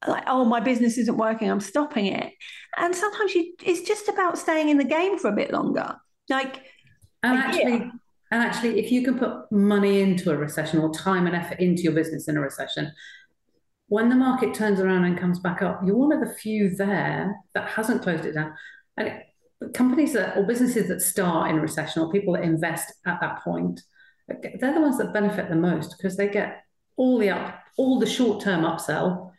like, 0.06 0.24
oh, 0.26 0.44
my 0.44 0.60
business 0.60 0.96
isn't 0.98 1.16
working, 1.16 1.50
I'm 1.50 1.60
stopping 1.60 2.06
it. 2.06 2.32
And 2.76 2.94
sometimes 2.94 3.34
you, 3.34 3.54
it's 3.62 3.86
just 3.86 4.08
about 4.08 4.38
staying 4.38 4.70
in 4.70 4.78
the 4.78 4.84
game 4.84 5.18
for 5.18 5.28
a 5.28 5.36
bit 5.36 5.52
longer. 5.52 5.96
Like, 6.30 6.62
and 7.22 7.38
actually, 7.38 7.90
and 8.30 8.42
actually, 8.42 8.80
if 8.80 8.90
you 8.90 9.02
can 9.02 9.18
put 9.18 9.50
money 9.52 10.00
into 10.00 10.30
a 10.30 10.36
recession 10.36 10.80
or 10.80 10.92
time 10.92 11.26
and 11.26 11.36
effort 11.36 11.60
into 11.60 11.82
your 11.82 11.92
business 11.92 12.28
in 12.28 12.36
a 12.36 12.40
recession, 12.40 12.90
when 13.88 14.08
the 14.08 14.14
market 14.14 14.54
turns 14.54 14.80
around 14.80 15.04
and 15.04 15.18
comes 15.18 15.38
back 15.40 15.62
up, 15.62 15.80
you're 15.84 15.96
one 15.96 16.12
of 16.12 16.20
the 16.20 16.34
few 16.34 16.74
there 16.74 17.34
that 17.54 17.68
hasn't 17.68 18.02
closed 18.02 18.24
it 18.24 18.32
down. 18.32 18.54
And 18.96 19.08
it, 19.08 19.22
companies 19.72 20.12
that 20.12 20.36
or 20.36 20.44
businesses 20.44 20.88
that 20.88 21.02
start 21.02 21.50
in 21.50 21.58
a 21.58 21.60
recession 21.60 22.02
or 22.02 22.10
people 22.10 22.34
that 22.34 22.42
invest 22.42 22.92
at 23.06 23.20
that 23.20 23.42
point, 23.42 23.80
they're 24.28 24.74
the 24.74 24.80
ones 24.80 24.98
that 24.98 25.12
benefit 25.12 25.48
the 25.48 25.56
most 25.56 25.96
because 25.96 26.16
they 26.16 26.28
get 26.28 26.64
all 26.96 27.18
the 27.18 27.30
up, 27.30 27.60
all 27.76 27.98
the 27.98 28.06
short 28.06 28.42
term 28.42 28.62
upsell, 28.62 29.30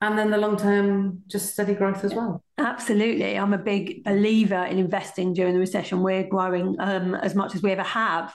and 0.00 0.18
then 0.18 0.30
the 0.30 0.38
long 0.38 0.56
term 0.56 1.22
just 1.26 1.52
steady 1.52 1.74
growth 1.74 2.04
as 2.04 2.14
well. 2.14 2.42
Absolutely, 2.58 3.38
I'm 3.38 3.54
a 3.54 3.58
big 3.58 4.04
believer 4.04 4.64
in 4.64 4.78
investing 4.78 5.32
during 5.34 5.52
the 5.52 5.60
recession. 5.60 6.02
We're 6.02 6.26
growing 6.26 6.76
um, 6.78 7.14
as 7.14 7.34
much 7.34 7.54
as 7.54 7.62
we 7.62 7.72
ever 7.72 7.82
have 7.82 8.34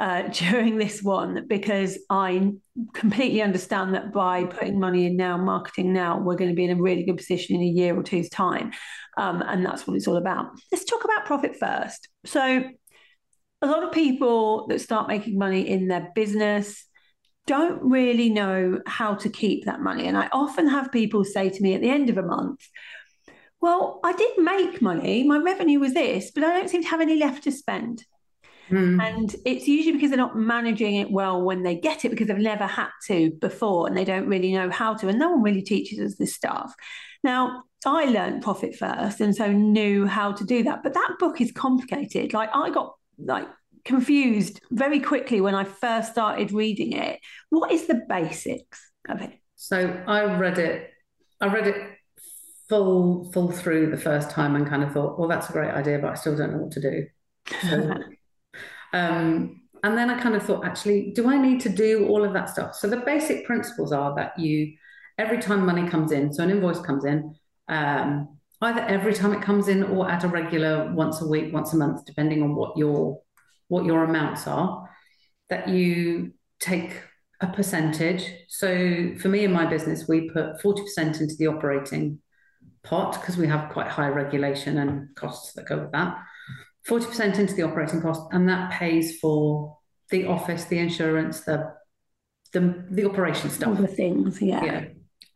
uh, 0.00 0.22
during 0.32 0.78
this 0.78 1.02
one 1.02 1.46
because 1.46 1.98
I 2.08 2.52
completely 2.94 3.42
understand 3.42 3.94
that 3.94 4.12
by 4.12 4.44
putting 4.44 4.80
money 4.80 5.06
in 5.06 5.16
now, 5.16 5.36
marketing 5.36 5.92
now, 5.92 6.18
we're 6.18 6.36
going 6.36 6.50
to 6.50 6.56
be 6.56 6.64
in 6.64 6.76
a 6.76 6.82
really 6.82 7.04
good 7.04 7.18
position 7.18 7.56
in 7.56 7.62
a 7.62 7.66
year 7.66 7.96
or 7.96 8.02
two's 8.02 8.30
time. 8.30 8.72
Um, 9.16 9.42
and 9.42 9.64
that's 9.64 9.86
what 9.86 9.96
it's 9.96 10.08
all 10.08 10.16
about. 10.16 10.46
Let's 10.72 10.84
talk 10.84 11.04
about 11.04 11.26
profit 11.26 11.56
first. 11.56 12.08
So, 12.24 12.64
a 13.62 13.66
lot 13.66 13.82
of 13.82 13.92
people 13.92 14.68
that 14.68 14.80
start 14.80 15.06
making 15.06 15.36
money 15.36 15.68
in 15.68 15.88
their 15.88 16.10
business 16.14 16.86
don't 17.46 17.82
really 17.82 18.30
know 18.30 18.80
how 18.86 19.14
to 19.16 19.28
keep 19.28 19.66
that 19.66 19.82
money. 19.82 20.06
And 20.06 20.16
I 20.16 20.30
often 20.32 20.66
have 20.66 20.90
people 20.90 21.24
say 21.24 21.50
to 21.50 21.62
me 21.62 21.74
at 21.74 21.82
the 21.82 21.90
end 21.90 22.08
of 22.08 22.16
a 22.16 22.22
month, 22.22 22.60
well, 23.60 24.00
I 24.02 24.14
did 24.14 24.38
make 24.38 24.80
money, 24.80 25.24
my 25.24 25.36
revenue 25.36 25.78
was 25.78 25.92
this, 25.92 26.30
but 26.30 26.42
I 26.42 26.58
don't 26.58 26.70
seem 26.70 26.82
to 26.82 26.88
have 26.88 27.02
any 27.02 27.16
left 27.16 27.44
to 27.44 27.52
spend. 27.52 28.04
Mm. 28.70 29.02
And 29.02 29.36
it's 29.44 29.66
usually 29.66 29.92
because 29.92 30.10
they're 30.10 30.18
not 30.18 30.36
managing 30.36 30.96
it 30.96 31.10
well 31.10 31.42
when 31.42 31.62
they 31.62 31.74
get 31.74 32.04
it 32.04 32.10
because 32.10 32.28
they've 32.28 32.36
never 32.38 32.66
had 32.66 32.90
to 33.06 33.30
before 33.40 33.86
and 33.86 33.96
they 33.96 34.04
don't 34.04 34.26
really 34.26 34.52
know 34.52 34.70
how 34.70 34.94
to. 34.94 35.08
And 35.08 35.18
no 35.18 35.30
one 35.30 35.42
really 35.42 35.62
teaches 35.62 35.98
us 35.98 36.16
this 36.16 36.34
stuff. 36.34 36.74
Now, 37.22 37.64
I 37.84 38.04
learned 38.06 38.42
profit 38.42 38.76
first 38.76 39.20
and 39.20 39.34
so 39.34 39.50
knew 39.50 40.06
how 40.06 40.32
to 40.32 40.44
do 40.44 40.62
that. 40.64 40.82
But 40.82 40.94
that 40.94 41.16
book 41.18 41.40
is 41.40 41.52
complicated. 41.52 42.32
Like 42.32 42.50
I 42.54 42.70
got 42.70 42.94
like 43.18 43.48
confused 43.84 44.60
very 44.70 45.00
quickly 45.00 45.40
when 45.40 45.54
I 45.54 45.64
first 45.64 46.12
started 46.12 46.52
reading 46.52 46.92
it. 46.92 47.20
What 47.48 47.72
is 47.72 47.86
the 47.86 48.02
basics 48.08 48.90
of 49.08 49.20
it? 49.20 49.32
So 49.56 50.02
I 50.06 50.22
read 50.36 50.58
it, 50.58 50.90
I 51.40 51.46
read 51.46 51.66
it 51.66 51.90
full 52.68 53.30
full 53.32 53.50
through 53.50 53.90
the 53.90 53.96
first 53.96 54.30
time 54.30 54.54
and 54.54 54.66
kind 54.66 54.82
of 54.82 54.92
thought, 54.92 55.18
well, 55.18 55.28
that's 55.28 55.50
a 55.50 55.52
great 55.52 55.70
idea, 55.70 55.98
but 55.98 56.10
I 56.10 56.14
still 56.14 56.36
don't 56.36 56.52
know 56.52 56.58
what 56.58 56.72
to 56.72 56.80
do. 56.80 57.06
So 57.62 57.94
Um, 58.92 59.62
and 59.82 59.96
then 59.96 60.10
I 60.10 60.20
kind 60.20 60.34
of 60.34 60.42
thought, 60.42 60.64
actually, 60.64 61.12
do 61.12 61.28
I 61.28 61.38
need 61.38 61.60
to 61.60 61.68
do 61.68 62.06
all 62.08 62.24
of 62.24 62.32
that 62.34 62.50
stuff? 62.50 62.74
So 62.74 62.88
the 62.88 62.98
basic 62.98 63.46
principles 63.46 63.92
are 63.92 64.14
that 64.16 64.38
you, 64.38 64.74
every 65.18 65.38
time 65.38 65.64
money 65.64 65.88
comes 65.88 66.12
in, 66.12 66.32
so 66.32 66.42
an 66.42 66.50
invoice 66.50 66.80
comes 66.80 67.04
in, 67.04 67.34
um, 67.68 68.38
either 68.62 68.80
every 68.80 69.14
time 69.14 69.32
it 69.32 69.42
comes 69.42 69.68
in 69.68 69.82
or 69.84 70.10
at 70.10 70.24
a 70.24 70.28
regular 70.28 70.92
once 70.92 71.22
a 71.22 71.26
week, 71.26 71.52
once 71.52 71.72
a 71.72 71.76
month, 71.76 72.04
depending 72.04 72.42
on 72.42 72.54
what 72.54 72.76
your 72.76 73.20
what 73.68 73.84
your 73.84 74.02
amounts 74.02 74.48
are, 74.48 74.88
that 75.48 75.68
you 75.68 76.32
take 76.58 76.90
a 77.40 77.46
percentage. 77.46 78.28
So 78.48 79.14
for 79.18 79.28
me 79.28 79.44
in 79.44 79.52
my 79.52 79.64
business, 79.64 80.08
we 80.08 80.28
put 80.28 80.60
40% 80.60 81.20
into 81.20 81.36
the 81.38 81.46
operating 81.46 82.18
pot 82.82 83.12
because 83.20 83.36
we 83.36 83.46
have 83.46 83.70
quite 83.70 83.86
high 83.86 84.08
regulation 84.08 84.78
and 84.78 85.14
costs 85.14 85.52
that 85.54 85.66
go 85.66 85.78
with 85.78 85.92
that. 85.92 86.18
40% 86.88 87.38
into 87.38 87.54
the 87.54 87.62
operating 87.62 88.00
cost, 88.00 88.22
and 88.32 88.48
that 88.48 88.72
pays 88.72 89.18
for 89.18 89.78
the 90.10 90.26
office, 90.26 90.64
the 90.64 90.78
insurance, 90.78 91.40
the 91.40 91.72
the, 92.52 92.84
the 92.90 93.08
operation 93.08 93.48
stuff. 93.48 93.68
All 93.68 93.74
the 93.74 93.86
things, 93.86 94.42
yeah. 94.42 94.64
Yeah. 94.64 94.84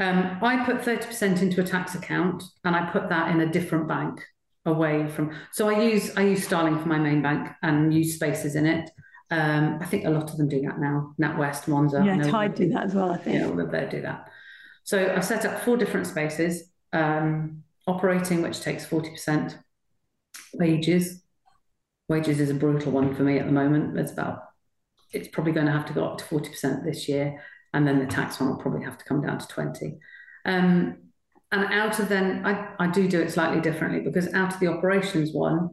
Um, 0.00 0.38
I 0.42 0.64
put 0.64 0.78
30% 0.78 1.42
into 1.42 1.60
a 1.60 1.64
tax 1.64 1.94
account 1.94 2.42
and 2.64 2.74
I 2.74 2.90
put 2.90 3.08
that 3.10 3.30
in 3.30 3.40
a 3.40 3.46
different 3.46 3.86
bank 3.86 4.20
away 4.66 5.06
from 5.08 5.30
so 5.52 5.68
I 5.68 5.82
use 5.82 6.16
I 6.16 6.22
use 6.22 6.44
Starling 6.44 6.78
for 6.80 6.88
my 6.88 6.98
main 6.98 7.22
bank 7.22 7.50
and 7.62 7.94
use 7.94 8.14
spaces 8.14 8.56
in 8.56 8.66
it. 8.66 8.90
Um, 9.30 9.78
I 9.80 9.84
think 9.84 10.04
a 10.04 10.10
lot 10.10 10.30
of 10.30 10.36
them 10.36 10.48
do 10.48 10.60
that 10.62 10.80
now. 10.80 11.14
NatWest, 11.20 11.66
Monzo. 11.66 12.04
Yeah, 12.04 12.28
Tide 12.28 12.54
do 12.54 12.68
that 12.70 12.84
as 12.84 12.94
well, 12.94 13.12
I 13.12 13.16
think. 13.16 13.36
Yeah, 13.36 13.46
all 13.46 13.60
of 13.60 13.70
them 13.70 13.88
do 13.88 14.02
that. 14.02 14.28
So 14.82 15.14
I've 15.14 15.24
set 15.24 15.44
up 15.44 15.60
four 15.60 15.76
different 15.76 16.06
spaces. 16.06 16.70
Um, 16.92 17.62
operating, 17.86 18.42
which 18.42 18.60
takes 18.60 18.86
40%, 18.86 19.58
wages, 20.54 21.23
wages 22.08 22.40
is 22.40 22.50
a 22.50 22.54
brutal 22.54 22.92
one 22.92 23.14
for 23.14 23.23
me 23.23 23.38
at 23.38 23.46
the 23.46 23.52
moment. 23.52 23.99
It's 23.99 24.12
about, 24.12 24.40
it's 25.12 25.28
probably 25.28 25.52
going 25.52 25.66
to 25.66 25.73
have 25.73 25.87
to 25.87 25.92
go 25.92 26.04
up 26.04 26.18
to 26.18 26.25
40% 26.25 26.84
this 26.84 27.08
year. 27.08 27.42
And 27.73 27.87
then 27.87 27.99
the 27.99 28.06
tax 28.06 28.40
one 28.40 28.50
will 28.50 28.56
probably 28.56 28.84
have 28.84 28.99
to 28.99 29.04
come 29.04 29.20
down 29.20 29.38
to 29.38 29.49
20. 29.49 29.99
Um, 30.44 30.99
and 31.50 31.64
out 31.73 31.99
of 31.99 32.08
then, 32.08 32.44
I, 32.44 32.75
I 32.78 32.87
do 32.88 33.08
do 33.08 33.20
it 33.20 33.30
slightly 33.30 33.61
differently 33.61 34.00
because 34.00 34.32
out 34.34 34.54
of 34.54 34.61
the 34.61 34.68
operations 34.68 35.32
one, 35.32 35.70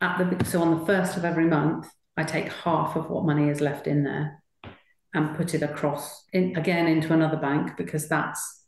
at 0.00 0.18
the 0.18 0.44
so 0.44 0.60
on 0.60 0.78
the 0.78 0.86
first 0.86 1.16
of 1.16 1.24
every 1.24 1.46
month, 1.46 1.88
I 2.16 2.24
take 2.24 2.52
half 2.52 2.96
of 2.96 3.08
what 3.08 3.24
money 3.24 3.48
is 3.48 3.60
left 3.60 3.86
in 3.86 4.04
there 4.04 4.42
and 5.14 5.34
put 5.34 5.54
it 5.54 5.62
across 5.62 6.24
in, 6.32 6.56
again 6.56 6.86
into 6.86 7.14
another 7.14 7.38
bank 7.38 7.76
because 7.78 8.08
that's 8.08 8.64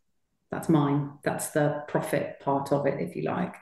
that's 0.50 0.68
mine. 0.70 1.12
That's 1.22 1.50
the 1.50 1.84
profit 1.88 2.40
part 2.40 2.72
of 2.72 2.86
it, 2.86 3.00
if 3.00 3.14
you 3.14 3.22
like. 3.22 3.54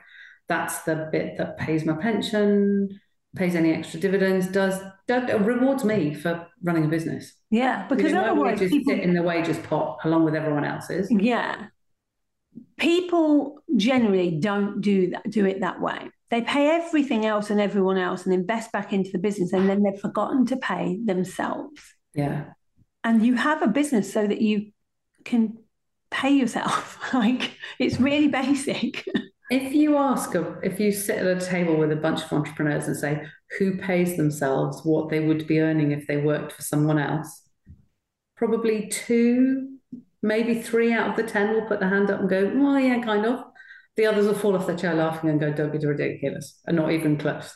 That's 0.47 0.83
the 0.83 1.09
bit 1.11 1.37
that 1.37 1.57
pays 1.57 1.83
my 1.83 1.93
pension, 1.93 3.01
pays 3.37 3.55
any 3.55 3.71
extra 3.71 3.99
dividends, 3.99 4.47
does 4.47 4.81
that 5.07 5.45
rewards 5.45 5.83
me 5.83 6.13
for 6.13 6.47
running 6.63 6.85
a 6.85 6.87
business. 6.87 7.33
Yeah, 7.49 7.87
because 7.87 8.13
otherwise 8.13 8.59
people 8.59 8.93
sit 8.93 8.99
in 9.03 9.13
the 9.13 9.23
wages 9.23 9.57
pot 9.59 9.99
along 10.03 10.25
with 10.25 10.35
everyone 10.35 10.65
else's. 10.65 11.09
Yeah, 11.09 11.67
people 12.77 13.59
generally 13.75 14.31
don't 14.31 14.81
do 14.81 15.11
that, 15.11 15.29
do 15.29 15.45
it 15.45 15.61
that 15.61 15.79
way. 15.79 16.09
They 16.29 16.41
pay 16.41 16.71
everything 16.71 17.25
else 17.25 17.49
and 17.49 17.61
everyone 17.61 17.97
else 17.97 18.25
and 18.25 18.33
invest 18.33 18.73
back 18.73 18.91
into 18.91 19.11
the 19.11 19.19
business, 19.19 19.53
and 19.53 19.69
then 19.69 19.83
they've 19.83 19.99
forgotten 19.99 20.45
to 20.47 20.57
pay 20.57 20.99
themselves. 21.03 21.81
Yeah, 22.13 22.45
and 23.03 23.25
you 23.25 23.35
have 23.35 23.61
a 23.61 23.67
business 23.67 24.11
so 24.11 24.27
that 24.27 24.41
you 24.41 24.71
can 25.23 25.57
pay 26.11 26.31
yourself. 26.31 26.97
like 27.13 27.57
it's 27.79 27.99
really 27.99 28.27
basic. 28.27 29.05
If 29.49 29.73
you 29.73 29.97
ask, 29.97 30.35
a, 30.35 30.59
if 30.61 30.79
you 30.79 30.91
sit 30.91 31.19
at 31.19 31.41
a 31.41 31.45
table 31.45 31.77
with 31.77 31.91
a 31.91 31.95
bunch 31.95 32.23
of 32.23 32.33
entrepreneurs 32.33 32.87
and 32.87 32.97
say 32.97 33.25
who 33.57 33.77
pays 33.77 34.17
themselves 34.17 34.81
what 34.83 35.09
they 35.09 35.21
would 35.21 35.47
be 35.47 35.61
earning 35.61 35.91
if 35.91 36.05
they 36.05 36.17
worked 36.17 36.51
for 36.51 36.61
someone 36.61 36.99
else, 36.99 37.43
probably 38.35 38.87
two, 38.87 39.77
maybe 40.21 40.61
three 40.61 40.91
out 40.91 41.09
of 41.09 41.15
the 41.15 41.23
10 41.23 41.53
will 41.53 41.65
put 41.65 41.79
their 41.79 41.89
hand 41.89 42.11
up 42.11 42.19
and 42.19 42.29
go, 42.29 42.51
well, 42.55 42.79
yeah, 42.79 43.01
kind 43.01 43.25
of. 43.25 43.43
The 43.95 44.05
others 44.05 44.27
will 44.27 44.35
fall 44.35 44.55
off 44.55 44.67
their 44.67 44.75
chair 44.75 44.93
laughing 44.93 45.29
and 45.29 45.39
go, 45.39 45.51
don't 45.51 45.71
be 45.71 45.85
ridiculous, 45.85 46.59
and 46.67 46.77
not 46.77 46.91
even 46.91 47.17
close. 47.17 47.55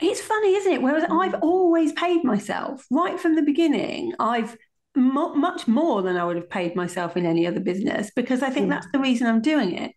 It's 0.00 0.20
funny, 0.20 0.54
isn't 0.54 0.72
it? 0.72 0.82
Whereas 0.82 1.04
I've 1.10 1.34
always 1.42 1.92
paid 1.92 2.24
myself 2.24 2.84
right 2.90 3.18
from 3.18 3.36
the 3.36 3.42
beginning. 3.42 4.12
I've 4.18 4.56
much 4.94 5.68
more 5.68 6.02
than 6.02 6.16
I 6.16 6.24
would 6.24 6.36
have 6.36 6.50
paid 6.50 6.74
myself 6.74 7.16
in 7.16 7.24
any 7.24 7.46
other 7.46 7.60
business 7.60 8.10
because 8.14 8.42
I 8.42 8.50
think 8.50 8.66
mm. 8.66 8.70
that's 8.70 8.88
the 8.92 8.98
reason 8.98 9.26
I'm 9.26 9.40
doing 9.40 9.76
it. 9.76 9.92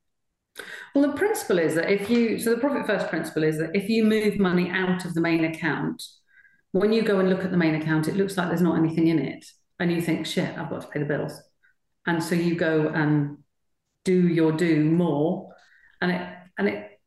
Well, 0.94 1.10
the 1.10 1.18
principle 1.18 1.60
is 1.60 1.76
that 1.76 1.90
if 1.90 2.10
you, 2.10 2.38
so 2.38 2.50
the 2.50 2.60
profit 2.60 2.86
first 2.86 3.08
principle 3.08 3.44
is 3.44 3.58
that 3.60 3.76
if 3.76 3.88
you 3.88 4.04
move 4.04 4.40
money 4.40 4.70
out 4.70 5.06
of 5.06 5.14
the 5.14 5.22
main 5.22 5.46
account, 5.46 6.04
when 6.74 6.92
you 6.92 7.02
go 7.02 7.20
and 7.20 7.30
look 7.30 7.46
at 7.46 7.52
the 7.52 7.58
main 7.58 7.76
account, 7.76 8.08
it 8.08 8.16
looks 8.16 8.38
like 8.38 8.50
there's 8.50 8.62
not 8.62 8.78
anything 8.78 9.08
in 9.08 9.20
it. 9.20 9.46
And 9.80 9.92
you 9.92 10.02
think, 10.02 10.26
shit, 10.26 10.58
I've 10.58 10.70
got 10.70 10.82
to 10.82 10.88
pay 10.88 11.00
the 11.00 11.06
bills. 11.06 11.42
And 12.06 12.22
so 12.22 12.36
you 12.36 12.56
go 12.56 12.90
and 12.90 13.38
do 14.04 14.28
your 14.28 14.52
do 14.52 14.84
more. 14.84 15.54
And 16.02 16.12
it, 16.12 16.28
and 16.58 16.68
it, 16.68 17.00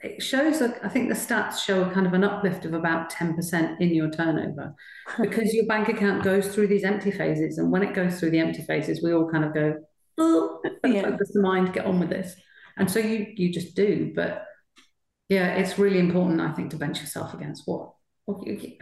it 0.00 0.22
shows 0.22 0.58
that 0.58 0.78
I 0.82 0.88
think 0.88 1.08
the 1.08 1.14
stats 1.14 1.58
show 1.58 1.82
a 1.82 1.90
kind 1.90 2.06
of 2.06 2.12
an 2.12 2.24
uplift 2.24 2.64
of 2.66 2.74
about 2.74 3.10
10% 3.10 3.80
in 3.80 3.94
your 3.94 4.10
turnover 4.10 4.74
because 5.20 5.54
your 5.54 5.66
bank 5.66 5.88
account 5.88 6.24
goes 6.24 6.54
through 6.54 6.66
these 6.66 6.84
empty 6.84 7.10
phases. 7.10 7.56
And 7.56 7.70
when 7.70 7.82
it 7.82 7.94
goes 7.94 8.20
through 8.20 8.30
the 8.30 8.38
empty 8.38 8.62
phases, 8.62 9.02
we 9.02 9.14
all 9.14 9.30
kind 9.30 9.44
of 9.44 9.54
go, 9.54 9.76
oh, 10.18 10.60
yeah. 10.84 11.02
focus 11.02 11.30
the 11.32 11.40
mind, 11.40 11.72
get 11.72 11.86
on 11.86 12.00
with 12.00 12.10
this 12.10 12.36
and 12.76 12.90
so 12.90 12.98
you 12.98 13.26
you 13.36 13.52
just 13.52 13.74
do 13.74 14.12
but 14.14 14.46
yeah 15.28 15.54
it's 15.54 15.78
really 15.78 15.98
important 15.98 16.40
i 16.40 16.52
think 16.52 16.70
to 16.70 16.76
bench 16.76 17.00
yourself 17.00 17.34
against 17.34 17.62
what, 17.66 17.92
what 18.24 18.46
you, 18.46 18.76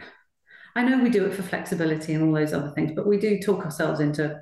i 0.75 0.83
know 0.83 1.01
we 1.03 1.09
do 1.09 1.25
it 1.25 1.33
for 1.33 1.43
flexibility 1.43 2.13
and 2.13 2.23
all 2.23 2.33
those 2.33 2.53
other 2.53 2.71
things 2.71 2.91
but 2.95 3.07
we 3.07 3.17
do 3.17 3.39
talk 3.39 3.63
ourselves 3.65 3.99
into 3.99 4.39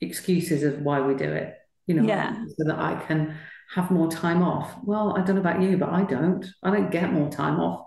excuses 0.00 0.62
of 0.62 0.80
why 0.80 1.00
we 1.00 1.14
do 1.14 1.30
it 1.30 1.54
you 1.86 1.94
know, 1.94 2.02
Yeah. 2.02 2.34
so 2.56 2.64
that 2.64 2.78
I 2.78 3.00
can 3.06 3.36
have 3.74 3.90
more 3.90 4.10
time 4.10 4.42
off. 4.42 4.74
Well, 4.82 5.16
I 5.16 5.22
don't 5.22 5.36
know 5.36 5.40
about 5.40 5.62
you, 5.62 5.76
but 5.76 5.90
I 5.90 6.02
don't. 6.02 6.44
I 6.62 6.70
don't 6.70 6.90
get 6.90 7.12
more 7.12 7.30
time 7.30 7.60
off. 7.60 7.85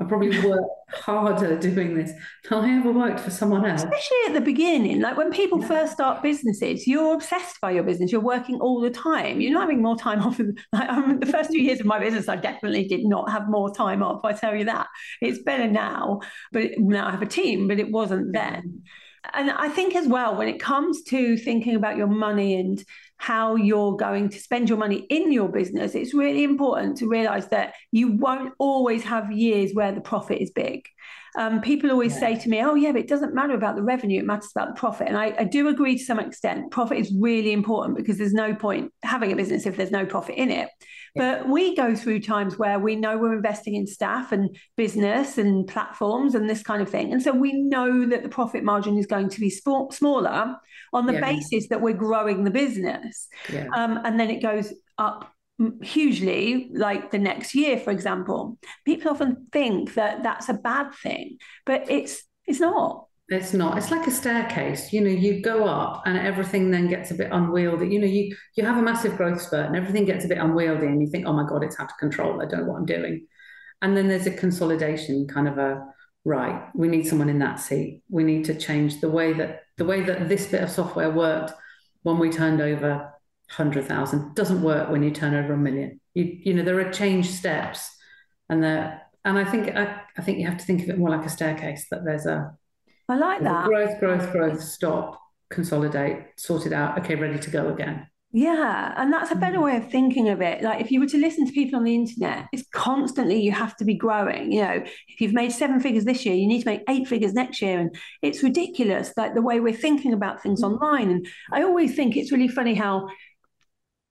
I 0.00 0.04
probably 0.04 0.40
work 0.40 0.64
harder 0.88 1.58
doing 1.58 1.94
this 1.94 2.12
than 2.48 2.64
I 2.64 2.78
ever 2.78 2.90
worked 2.90 3.20
for 3.20 3.30
someone 3.30 3.66
else. 3.66 3.82
Especially 3.82 4.16
at 4.28 4.32
the 4.32 4.40
beginning, 4.40 5.00
like 5.00 5.18
when 5.18 5.30
people 5.30 5.60
first 5.60 5.92
start 5.92 6.22
businesses, 6.22 6.86
you're 6.86 7.14
obsessed 7.14 7.60
by 7.60 7.72
your 7.72 7.82
business. 7.82 8.10
You're 8.10 8.22
working 8.22 8.60
all 8.60 8.80
the 8.80 8.90
time. 8.90 9.42
You're 9.42 9.52
not 9.52 9.62
having 9.62 9.82
more 9.82 9.98
time 9.98 10.22
off. 10.26 10.40
Like, 10.72 11.20
the 11.20 11.26
first 11.26 11.50
two 11.50 11.60
years 11.60 11.80
of 11.80 11.86
my 11.86 11.98
business, 11.98 12.28
I 12.28 12.36
definitely 12.36 12.88
did 12.88 13.04
not 13.04 13.30
have 13.30 13.48
more 13.50 13.74
time 13.74 14.02
off. 14.02 14.24
I 14.24 14.32
tell 14.32 14.56
you 14.56 14.64
that. 14.64 14.86
It's 15.20 15.42
better 15.42 15.68
now, 15.68 16.20
but 16.50 16.70
now 16.78 17.06
I 17.06 17.10
have 17.10 17.22
a 17.22 17.26
team, 17.26 17.68
but 17.68 17.78
it 17.78 17.90
wasn't 17.90 18.32
then. 18.32 18.82
And 19.34 19.50
I 19.50 19.68
think 19.68 19.94
as 19.94 20.06
well, 20.06 20.36
when 20.36 20.48
it 20.48 20.60
comes 20.60 21.02
to 21.04 21.36
thinking 21.36 21.76
about 21.76 21.96
your 21.96 22.06
money 22.06 22.58
and 22.58 22.82
how 23.16 23.54
you're 23.54 23.96
going 23.96 24.30
to 24.30 24.38
spend 24.38 24.68
your 24.68 24.78
money 24.78 25.06
in 25.10 25.30
your 25.32 25.48
business, 25.48 25.94
it's 25.94 26.14
really 26.14 26.42
important 26.42 26.96
to 26.98 27.08
realize 27.08 27.48
that 27.48 27.74
you 27.92 28.12
won't 28.12 28.54
always 28.58 29.04
have 29.04 29.30
years 29.30 29.72
where 29.74 29.92
the 29.92 30.00
profit 30.00 30.40
is 30.40 30.50
big. 30.50 30.86
Um, 31.36 31.60
people 31.60 31.90
always 31.90 32.14
Yeah. 32.14 32.20
say 32.20 32.38
to 32.40 32.48
me, 32.48 32.62
Oh, 32.62 32.74
yeah, 32.74 32.92
but 32.92 33.02
it 33.02 33.08
doesn't 33.08 33.34
matter 33.34 33.54
about 33.54 33.76
the 33.76 33.82
revenue, 33.82 34.20
it 34.20 34.26
matters 34.26 34.50
about 34.54 34.74
the 34.74 34.80
profit. 34.80 35.06
And 35.08 35.16
I, 35.16 35.34
I 35.38 35.44
do 35.44 35.68
agree 35.68 35.96
to 35.98 36.04
some 36.04 36.18
extent. 36.18 36.70
Profit 36.70 36.98
is 36.98 37.14
really 37.18 37.52
important 37.52 37.96
because 37.96 38.18
there's 38.18 38.32
no 38.32 38.54
point 38.54 38.92
having 39.02 39.32
a 39.32 39.36
business 39.36 39.66
if 39.66 39.76
there's 39.76 39.92
no 39.92 40.06
profit 40.06 40.36
in 40.36 40.50
it. 40.50 40.68
But 41.16 41.48
we 41.48 41.74
go 41.74 41.94
through 41.94 42.20
times 42.20 42.58
where 42.58 42.78
we 42.78 42.96
know 42.96 43.18
we're 43.18 43.34
investing 43.36 43.74
in 43.74 43.86
staff 43.86 44.32
and 44.32 44.56
business 44.76 45.38
and 45.38 45.66
platforms 45.66 46.34
and 46.34 46.48
this 46.48 46.62
kind 46.62 46.82
of 46.82 46.88
thing. 46.88 47.12
And 47.12 47.22
so 47.22 47.32
we 47.32 47.52
know 47.52 48.06
that 48.06 48.22
the 48.22 48.28
profit 48.28 48.62
margin 48.64 48.96
is 48.98 49.06
going 49.06 49.28
to 49.30 49.40
be 49.40 49.50
sp- 49.50 49.90
smaller 49.92 50.56
on 50.92 51.06
the 51.06 51.14
Yeah. 51.14 51.20
basis 51.20 51.68
that 51.68 51.80
we're 51.80 51.94
growing 51.94 52.44
the 52.44 52.50
business. 52.50 53.28
Yeah. 53.52 53.66
Um, 53.74 54.00
and 54.04 54.18
then 54.18 54.30
it 54.30 54.40
goes 54.42 54.72
up 54.98 55.32
hugely, 55.82 56.70
like 56.72 57.10
the 57.10 57.18
next 57.18 57.54
year, 57.54 57.78
for 57.78 57.90
example. 57.90 58.58
People 58.86 59.10
often 59.10 59.46
think 59.52 59.94
that 59.94 60.22
that's 60.22 60.48
a 60.48 60.54
bad 60.54 60.94
thing, 60.94 61.38
but 61.66 61.90
it's 61.90 62.22
it's 62.46 62.60
not. 62.60 63.06
It's 63.30 63.52
not. 63.54 63.78
It's 63.78 63.92
like 63.92 64.08
a 64.08 64.10
staircase. 64.10 64.92
You 64.92 65.02
know, 65.02 65.10
you 65.10 65.40
go 65.40 65.64
up 65.64 66.02
and 66.04 66.18
everything 66.18 66.72
then 66.72 66.88
gets 66.88 67.12
a 67.12 67.14
bit 67.14 67.30
unwieldy. 67.30 67.86
You 67.88 68.00
know, 68.00 68.06
you 68.06 68.36
you 68.56 68.64
have 68.64 68.76
a 68.76 68.82
massive 68.82 69.16
growth 69.16 69.40
spurt 69.40 69.66
and 69.66 69.76
everything 69.76 70.04
gets 70.04 70.24
a 70.24 70.28
bit 70.28 70.38
unwieldy 70.38 70.86
and 70.86 71.00
you 71.00 71.08
think, 71.08 71.26
oh 71.26 71.32
my 71.32 71.46
God, 71.48 71.62
it's 71.62 71.78
out 71.78 71.92
of 71.92 71.98
control. 71.98 72.42
I 72.42 72.46
don't 72.46 72.62
know 72.62 72.72
what 72.72 72.78
I'm 72.78 72.86
doing. 72.86 73.26
And 73.82 73.96
then 73.96 74.08
there's 74.08 74.26
a 74.26 74.32
consolidation, 74.32 75.28
kind 75.28 75.46
of 75.46 75.58
a 75.58 75.86
right, 76.24 76.68
we 76.74 76.88
need 76.88 77.06
someone 77.06 77.28
in 77.28 77.38
that 77.38 77.60
seat. 77.60 78.02
We 78.10 78.24
need 78.24 78.44
to 78.46 78.54
change 78.54 79.00
the 79.00 79.08
way 79.08 79.32
that 79.34 79.62
the 79.78 79.84
way 79.84 80.02
that 80.02 80.28
this 80.28 80.46
bit 80.46 80.62
of 80.62 80.70
software 80.70 81.10
worked 81.10 81.52
when 82.02 82.18
we 82.18 82.30
turned 82.30 82.60
over 82.60 83.12
hundred 83.48 83.86
thousand 83.86 84.34
doesn't 84.34 84.62
work 84.62 84.90
when 84.90 85.02
you 85.02 85.12
turn 85.12 85.34
over 85.34 85.52
a 85.52 85.56
million. 85.56 86.00
You 86.14 86.24
you 86.24 86.54
know, 86.54 86.64
there 86.64 86.80
are 86.80 86.92
change 86.92 87.30
steps 87.30 87.88
and 88.48 88.62
there 88.62 89.02
and 89.24 89.38
I 89.38 89.44
think 89.44 89.68
I, 89.76 90.00
I 90.18 90.22
think 90.22 90.38
you 90.38 90.46
have 90.46 90.58
to 90.58 90.64
think 90.64 90.82
of 90.82 90.90
it 90.90 90.98
more 90.98 91.10
like 91.10 91.24
a 91.24 91.30
staircase, 91.30 91.86
that 91.90 92.04
there's 92.04 92.26
a 92.26 92.56
I 93.10 93.16
like 93.16 93.42
that. 93.42 93.66
Growth, 93.66 93.98
growth, 93.98 94.32
growth, 94.32 94.62
stop, 94.62 95.20
consolidate, 95.50 96.18
sort 96.36 96.66
it 96.66 96.72
out. 96.72 96.98
Okay, 97.00 97.16
ready 97.16 97.38
to 97.38 97.50
go 97.50 97.68
again. 97.68 98.06
Yeah, 98.32 98.94
and 98.96 99.12
that's 99.12 99.32
a 99.32 99.34
better 99.34 99.58
Mm. 99.58 99.64
way 99.64 99.76
of 99.76 99.90
thinking 99.90 100.28
of 100.28 100.40
it. 100.40 100.62
Like 100.62 100.80
if 100.80 100.92
you 100.92 101.00
were 101.00 101.06
to 101.08 101.18
listen 101.18 101.44
to 101.46 101.52
people 101.52 101.76
on 101.76 101.82
the 101.84 101.96
internet, 101.96 102.46
it's 102.52 102.62
constantly 102.72 103.40
you 103.42 103.50
have 103.50 103.76
to 103.78 103.84
be 103.84 103.94
growing. 103.94 104.52
You 104.52 104.62
know, 104.62 104.82
if 105.08 105.20
you've 105.20 105.32
made 105.32 105.50
seven 105.50 105.80
figures 105.80 106.04
this 106.04 106.24
year, 106.24 106.36
you 106.36 106.46
need 106.46 106.60
to 106.60 106.66
make 106.66 106.82
eight 106.88 107.08
figures 107.08 107.32
next 107.34 107.60
year. 107.60 107.80
And 107.80 107.96
it's 108.22 108.44
ridiculous, 108.44 109.12
like 109.16 109.34
the 109.34 109.42
way 109.42 109.58
we're 109.58 109.72
thinking 109.72 110.12
about 110.12 110.40
things 110.42 110.62
online. 110.62 111.10
And 111.10 111.26
I 111.50 111.64
always 111.64 111.96
think 111.96 112.16
it's 112.16 112.30
really 112.30 112.46
funny 112.46 112.74
how 112.74 113.08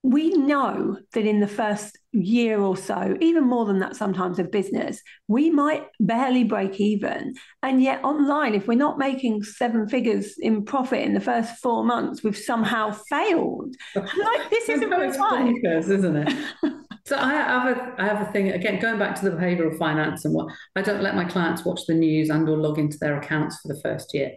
we 0.02 0.30
know 0.30 0.98
that 1.14 1.24
in 1.24 1.40
the 1.40 1.48
first 1.48 1.98
year 2.12 2.60
or 2.60 2.76
so, 2.76 3.16
even 3.20 3.44
more 3.44 3.64
than 3.64 3.78
that 3.78 3.96
sometimes 3.96 4.38
of 4.38 4.50
business, 4.50 5.00
we 5.28 5.50
might 5.50 5.84
barely 6.00 6.44
break 6.44 6.80
even. 6.80 7.34
And 7.62 7.82
yet 7.82 8.02
online, 8.04 8.54
if 8.54 8.66
we're 8.66 8.74
not 8.74 8.98
making 8.98 9.44
seven 9.44 9.88
figures 9.88 10.34
in 10.38 10.64
profit 10.64 11.02
in 11.02 11.14
the 11.14 11.20
first 11.20 11.56
four 11.58 11.84
months, 11.84 12.22
we've 12.22 12.36
somehow 12.36 12.92
failed. 13.08 13.74
like 13.94 14.50
this 14.50 14.68
isn't 14.68 14.90
right. 14.90 15.12
bonkers, 15.12 15.88
isn't 15.88 16.16
it? 16.16 16.32
so 17.06 17.16
I 17.16 17.32
have 17.32 17.76
a 17.76 17.94
I 17.98 18.04
have 18.06 18.28
a 18.28 18.32
thing 18.32 18.50
again 18.50 18.80
going 18.80 18.98
back 18.98 19.14
to 19.20 19.30
the 19.30 19.36
behavioural 19.36 19.78
finance 19.78 20.24
and 20.24 20.34
what 20.34 20.52
I 20.76 20.82
don't 20.82 21.02
let 21.02 21.14
my 21.14 21.24
clients 21.24 21.64
watch 21.64 21.82
the 21.86 21.94
news 21.94 22.30
and 22.30 22.48
or 22.48 22.56
log 22.56 22.78
into 22.78 22.98
their 22.98 23.18
accounts 23.18 23.60
for 23.60 23.68
the 23.68 23.80
first 23.80 24.12
year. 24.14 24.32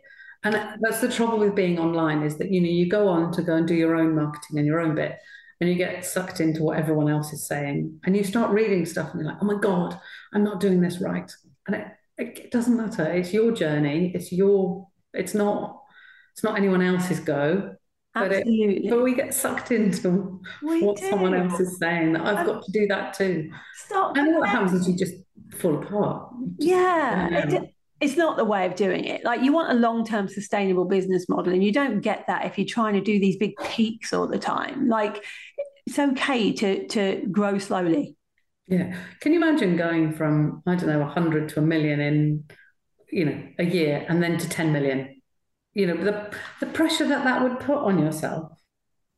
And 0.46 0.56
that's 0.82 1.00
the 1.00 1.10
trouble 1.10 1.40
with 1.40 1.56
being 1.56 1.80
online 1.80 2.22
is 2.22 2.38
that 2.38 2.52
you 2.52 2.62
know 2.62 2.68
you 2.68 2.90
go 2.90 3.08
on 3.08 3.32
to 3.34 3.42
go 3.42 3.56
and 3.56 3.68
do 3.68 3.76
your 3.76 3.96
own 3.96 4.14
marketing 4.14 4.60
and 4.60 4.68
your 4.68 4.80
own 4.80 4.94
bit 4.94 5.18
and 5.64 5.72
you 5.72 5.78
get 5.78 6.04
sucked 6.06 6.42
into 6.42 6.62
what 6.62 6.78
everyone 6.78 7.08
else 7.10 7.32
is 7.32 7.48
saying 7.48 7.98
and 8.04 8.18
you 8.18 8.24
start 8.24 8.52
reading 8.52 8.86
stuff 8.86 9.12
and 9.14 9.22
you're 9.22 9.30
like 9.32 9.42
oh 9.42 9.46
my 9.46 9.56
god 9.56 9.98
i'm 10.34 10.44
not 10.44 10.60
doing 10.60 10.82
this 10.82 11.00
right 11.00 11.32
and 11.68 11.76
it, 11.78 11.88
it 12.18 12.52
doesn't 12.52 12.76
matter 12.76 13.04
it's 13.06 13.32
your 13.32 13.54
journey 13.54 14.12
it's 14.14 14.34
your 14.34 14.86
it's 15.14 15.34
not 15.34 15.82
it's 16.34 16.44
not 16.44 16.58
anyone 16.58 16.82
else's 16.82 17.22
go 17.22 17.76
but, 18.14 18.32
it, 18.34 18.42
Absolutely. 18.42 18.90
but 18.90 19.02
we 19.04 19.16
get 19.16 19.34
sucked 19.34 19.72
into 19.72 20.42
We 20.62 20.84
what 20.84 20.98
do. 20.98 21.10
someone 21.10 21.34
else 21.34 21.58
is 21.62 21.78
saying 21.80 22.12
that 22.14 22.24
i've 22.26 22.40
And- 22.40 22.48
got 22.48 22.66
to 22.66 22.72
do 22.74 22.88
that 22.88 23.14
too 23.14 23.50
Stop. 23.86 24.18
and 24.18 24.36
what 24.36 24.50
happens 24.50 24.74
is 24.74 24.88
you 24.88 24.98
just 24.98 25.14
fall 25.60 25.82
apart 25.82 26.30
Yeah. 26.58 27.48
Yeah. 27.48 27.62
It's 28.02 28.18
not 28.18 28.36
the 28.36 28.44
way 28.44 28.66
of 28.66 28.76
doing 28.76 29.06
it. 29.06 29.24
Like 29.24 29.44
you 29.44 29.54
want 29.54 29.72
a 29.72 29.76
long-term 29.76 30.28
sustainable 30.28 30.84
business 30.84 31.30
model, 31.30 31.54
and 31.54 31.64
you 31.64 31.72
don't 31.72 32.02
get 32.02 32.26
that 32.28 32.44
if 32.46 32.58
you're 32.58 32.68
trying 32.68 32.96
to 32.96 33.02
do 33.02 33.18
these 33.18 33.38
big 33.38 33.54
peaks 33.64 34.12
all 34.12 34.28
the 34.28 34.38
time. 34.38 34.90
Like 34.90 35.24
it's 35.86 36.00
okay 36.00 36.54
to 36.54 36.88
to 36.88 37.26
grow 37.32 37.58
slowly. 37.58 38.16
Yeah. 38.68 38.96
Can 39.20 39.34
you 39.34 39.44
imagine 39.44 39.76
going 39.76 40.14
from, 40.14 40.64
I 40.66 40.76
don't 40.76 40.88
know, 40.88 41.00
100 41.00 41.50
to 41.50 41.60
a 41.60 41.62
million 41.62 42.00
in, 42.00 42.46
you 43.12 43.26
know, 43.26 43.44
a 43.60 43.66
year 43.66 44.06
and 44.08 44.24
then 44.24 44.38
to 44.38 44.48
10 44.48 44.72
million? 44.72 45.22
You 45.74 45.88
know, 45.88 46.04
the, 46.04 46.34
the 46.60 46.68
pressure 46.68 47.08
that 47.08 47.26
that 47.26 47.44
would 47.44 47.60
put 47.60 47.78
on 47.78 48.00
yourself. 48.00 48.52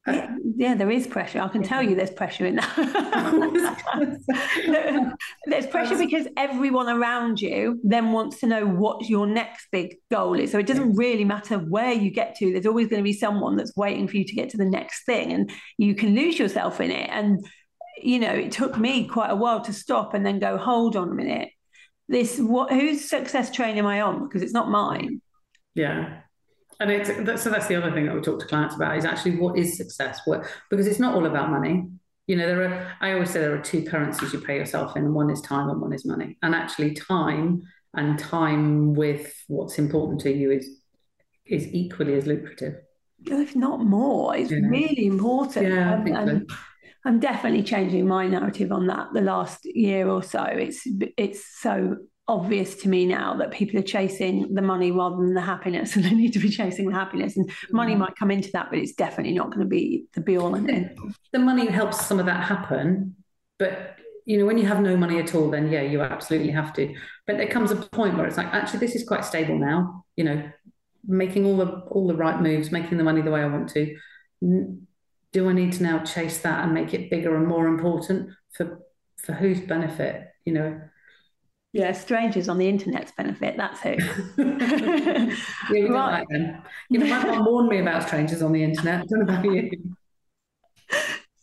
Yeah, 0.07 0.35
yeah, 0.55 0.75
there 0.75 0.91
is 0.91 1.07
pressure. 1.07 1.41
I 1.41 1.47
can 1.47 1.63
tell 1.63 1.81
you 1.81 1.95
there's 1.95 2.11
pressure 2.11 2.45
in 2.45 2.57
that. 2.57 2.75
there's 5.47 5.65
pressure 5.65 5.97
because 5.97 6.27
everyone 6.37 6.89
around 6.89 7.41
you 7.41 7.79
then 7.83 8.11
wants 8.11 8.39
to 8.41 8.47
know 8.47 8.67
what 8.67 9.09
your 9.09 9.25
next 9.25 9.67
big 9.71 9.95
goal 10.11 10.39
is. 10.39 10.51
So 10.51 10.59
it 10.59 10.67
doesn't 10.67 10.95
really 10.95 11.25
matter 11.25 11.57
where 11.57 11.91
you 11.91 12.11
get 12.11 12.35
to, 12.35 12.51
there's 12.51 12.67
always 12.67 12.87
going 12.87 12.99
to 12.99 13.03
be 13.03 13.13
someone 13.13 13.55
that's 13.55 13.75
waiting 13.75 14.07
for 14.07 14.17
you 14.17 14.25
to 14.25 14.35
get 14.35 14.49
to 14.49 14.57
the 14.57 14.65
next 14.65 15.05
thing. 15.05 15.33
And 15.33 15.51
you 15.77 15.95
can 15.95 16.13
lose 16.13 16.37
yourself 16.37 16.79
in 16.79 16.91
it. 16.91 17.09
And, 17.09 17.43
you 17.97 18.19
know, 18.19 18.31
it 18.31 18.51
took 18.51 18.77
me 18.77 19.07
quite 19.07 19.31
a 19.31 19.35
while 19.35 19.61
to 19.61 19.73
stop 19.73 20.13
and 20.13 20.23
then 20.23 20.37
go, 20.37 20.57
hold 20.57 20.95
on 20.95 21.09
a 21.09 21.15
minute. 21.15 21.49
This 22.07 22.37
what 22.37 22.71
whose 22.71 23.09
success 23.09 23.51
train 23.51 23.79
am 23.79 23.87
I 23.87 24.01
on? 24.01 24.27
Because 24.27 24.43
it's 24.43 24.53
not 24.53 24.69
mine. 24.69 25.21
yeah. 25.73 26.21
And 26.79 26.91
it's 26.91 27.09
so 27.43 27.49
that's 27.49 27.67
the 27.67 27.75
other 27.75 27.91
thing 27.91 28.05
that 28.05 28.15
we 28.15 28.21
talk 28.21 28.39
to 28.39 28.45
clients 28.45 28.75
about 28.75 28.97
is 28.97 29.05
actually 29.05 29.37
what 29.37 29.57
is 29.57 29.77
success? 29.77 30.19
What 30.25 30.45
because 30.69 30.87
it's 30.87 30.99
not 30.99 31.15
all 31.15 31.25
about 31.25 31.49
money. 31.49 31.85
You 32.27 32.35
know, 32.35 32.47
there 32.47 32.63
are 32.63 32.93
I 33.01 33.13
always 33.13 33.29
say 33.29 33.39
there 33.39 33.55
are 33.55 33.61
two 33.61 33.83
currencies 33.85 34.33
you 34.33 34.39
pay 34.41 34.57
yourself 34.57 34.95
in, 34.97 35.05
and 35.05 35.13
one 35.13 35.29
is 35.29 35.41
time 35.41 35.69
and 35.69 35.79
one 35.81 35.93
is 35.93 36.05
money. 36.05 36.37
And 36.41 36.53
actually 36.55 36.93
time 36.95 37.61
and 37.93 38.19
time 38.19 38.93
with 38.93 39.33
what's 39.47 39.79
important 39.79 40.21
to 40.21 40.33
you 40.33 40.51
is 40.51 40.81
is 41.45 41.67
equally 41.73 42.15
as 42.15 42.25
lucrative. 42.25 42.75
If 43.25 43.55
not 43.55 43.79
more, 43.85 44.35
it's 44.35 44.51
Yeah. 44.51 44.67
really 44.67 45.05
important. 45.05 45.67
Yeah, 45.67 45.91
I 45.91 45.93
Um, 45.93 46.03
think 46.03 46.17
so. 46.51 46.55
I'm 47.05 47.19
definitely 47.19 47.63
changing 47.63 48.07
my 48.07 48.27
narrative 48.27 48.71
on 48.71 48.87
that 48.87 49.13
the 49.13 49.21
last 49.21 49.63
year 49.65 50.09
or 50.09 50.23
so. 50.23 50.43
It's 50.43 50.85
it's 51.17 51.45
so 51.61 51.97
obvious 52.27 52.75
to 52.75 52.89
me 52.89 53.05
now 53.05 53.35
that 53.37 53.51
people 53.51 53.79
are 53.79 53.83
chasing 53.83 54.53
the 54.53 54.61
money 54.61 54.91
rather 54.91 55.17
than 55.17 55.33
the 55.33 55.41
happiness, 55.41 55.95
and 55.95 56.05
they 56.05 56.11
need 56.13 56.33
to 56.33 56.39
be 56.39 56.49
chasing 56.49 56.87
the 56.89 56.93
happiness. 56.95 57.37
And 57.37 57.49
money 57.71 57.93
Mm. 57.95 57.99
might 57.99 58.15
come 58.15 58.31
into 58.31 58.51
that, 58.53 58.69
but 58.69 58.79
it's 58.79 58.93
definitely 58.93 59.33
not 59.33 59.47
going 59.47 59.59
to 59.61 59.65
be 59.69 60.05
the 60.13 60.21
be 60.21 60.37
all 60.37 60.55
and 60.55 60.69
end. 60.69 60.91
all. 61.01 61.11
the 61.33 61.39
money 61.39 61.67
helps 61.67 62.05
some 62.05 62.19
of 62.19 62.25
that 62.25 62.43
happen 62.45 63.15
but 63.59 63.95
you 64.25 64.37
know 64.37 64.45
when 64.45 64.57
you 64.57 64.65
have 64.65 64.81
no 64.81 64.97
money 64.97 65.17
at 65.19 65.33
all 65.35 65.49
then 65.51 65.71
yeah 65.71 65.81
you 65.81 66.01
absolutely 66.01 66.51
have 66.51 66.73
to 66.73 66.93
but 67.27 67.37
there 67.37 67.47
comes 67.47 67.71
a 67.71 67.75
point 67.75 68.17
where 68.17 68.25
it's 68.25 68.37
like 68.37 68.47
actually 68.47 68.79
this 68.79 68.95
is 68.95 69.07
quite 69.07 69.23
stable 69.23 69.57
now 69.57 70.03
you 70.17 70.23
know 70.23 70.49
making 71.07 71.45
all 71.45 71.55
the 71.55 71.67
all 71.91 72.07
the 72.07 72.15
right 72.15 72.41
moves 72.41 72.71
making 72.71 72.97
the 72.97 73.03
money 73.03 73.21
the 73.21 73.31
way 73.31 73.41
i 73.41 73.45
want 73.45 73.69
to 73.69 73.95
do 75.31 75.49
i 75.49 75.53
need 75.53 75.71
to 75.73 75.83
now 75.83 75.99
chase 76.03 76.39
that 76.39 76.63
and 76.63 76.73
make 76.73 76.93
it 76.93 77.09
bigger 77.09 77.35
and 77.35 77.47
more 77.47 77.67
important 77.67 78.29
for 78.53 78.81
for 79.17 79.33
whose 79.33 79.59
benefit 79.61 80.27
you 80.43 80.53
know 80.53 80.81
Yeah, 81.75 81.91
strangers 81.91 82.47
on 82.47 82.57
the 82.57 82.69
internet's 82.69 83.11
benefit. 83.17 83.57
That's 83.57 83.81
who. 83.81 83.89
yeah, 84.37 85.29
we 85.69 85.81
don't 85.81 85.91
Right. 85.91 86.19
like 86.19 86.27
them. 86.29 86.61
You 86.89 86.99
know, 86.99 87.07
my 87.07 87.21
mum 87.25 87.45
warned 87.49 87.67
me 87.67 87.79
about 87.79 88.07
strangers 88.07 88.41
on 88.41 88.53
the 88.53 88.63
internet. 88.63 89.01
I 89.01 89.05
don't 89.05 89.25
know 89.25 89.33
about 89.33 89.43
you. 89.45 89.71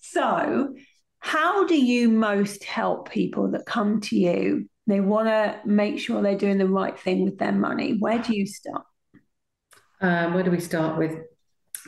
So, 0.01 0.75
how 1.19 1.67
do 1.67 1.75
you 1.77 2.09
most 2.09 2.65
help 2.65 3.11
people 3.11 3.51
that 3.53 3.67
come 3.67 4.01
to 4.03 4.17
you? 4.19 4.69
They 4.87 5.01
want 5.01 5.29
to 5.29 5.61
make 5.65 5.99
sure 5.99 6.23
they're 6.23 6.37
doing 6.39 6.59
the 6.59 6.67
right 6.67 6.99
thing 6.99 7.25
with 7.25 7.39
their 7.39 7.53
money. 7.53 7.97
Where 7.99 8.19
do 8.19 8.35
you 8.35 8.47
start? 8.47 8.85
Um, 10.01 10.35
where 10.35 10.43
do 10.43 10.51
we 10.51 10.61
start 10.61 10.99
with? 10.99 11.15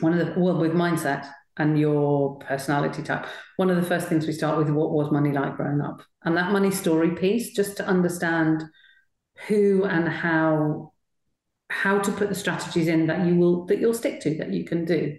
One 0.01 0.13
of 0.17 0.19
the 0.35 0.39
well 0.39 0.57
with 0.59 0.73
mindset. 0.73 1.27
and 1.57 1.79
your 1.79 2.37
personality 2.39 3.01
type. 3.01 3.25
One 3.57 3.69
of 3.69 3.77
the 3.77 3.81
first 3.91 4.07
things 4.09 4.27
we 4.27 4.33
start 4.33 4.57
with 4.57 4.69
what 4.69 4.91
was 4.91 5.09
money 5.11 5.31
like 5.31 5.55
growing 5.55 5.79
up? 5.81 6.01
And 6.25 6.35
that 6.35 6.51
money 6.51 6.71
story 6.71 7.11
piece, 7.11 7.53
just 7.53 7.77
to 7.77 7.87
understand 7.87 8.63
who 9.47 9.83
and 9.85 10.07
how 10.09 10.93
how 11.69 11.99
to 11.99 12.11
put 12.11 12.29
the 12.29 12.35
strategies 12.35 12.87
in 12.87 13.07
that 13.07 13.25
you 13.25 13.35
will 13.35 13.65
that 13.65 13.79
you'll 13.79 13.93
stick 13.93 14.21
to 14.21 14.37
that 14.37 14.51
you 14.51 14.65
can 14.65 14.85
do. 14.85 15.17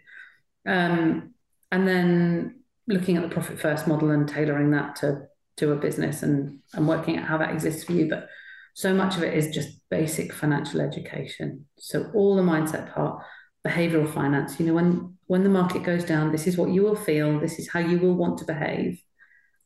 Um, 0.67 1.35
and 1.71 1.87
then 1.87 2.61
looking 2.89 3.17
at 3.17 3.23
the 3.23 3.29
profit 3.29 3.59
first 3.59 3.87
model 3.87 4.11
and 4.11 4.29
tailoring 4.29 4.71
that 4.73 4.97
to 4.97 5.23
to 5.59 5.73
a 5.73 5.77
business 5.77 6.23
and 6.23 6.61
and 6.75 6.89
working 6.89 7.19
out 7.19 7.27
how 7.27 7.39
that 7.39 7.53
exists 7.53 7.85
for 7.85 7.93
you. 7.93 8.09
But 8.09 8.29
so 8.75 8.93
much 8.95 9.17
of 9.17 9.23
it 9.23 9.35
is 9.35 9.55
just 9.55 9.81
basic 9.91 10.33
financial 10.33 10.81
education. 10.81 11.67
So 11.79 12.11
all 12.15 12.37
the 12.37 12.43
mindset 12.43 12.93
part 12.93 13.23
behavioral 13.67 14.13
finance. 14.13 14.59
You 14.59 14.67
know 14.67 14.75
when 14.75 15.17
when 15.27 15.43
the 15.43 15.51
market 15.51 15.83
goes 15.83 16.05
down 16.05 16.33
this 16.33 16.47
is 16.47 16.57
what 16.57 16.71
you 16.71 16.83
will 16.83 16.97
feel. 16.97 17.39
This 17.39 17.59
is 17.59 17.69
how 17.69 17.81
you 17.81 17.99
will 17.99 18.15
want 18.15 18.39
to 18.39 18.45
behave 18.45 19.01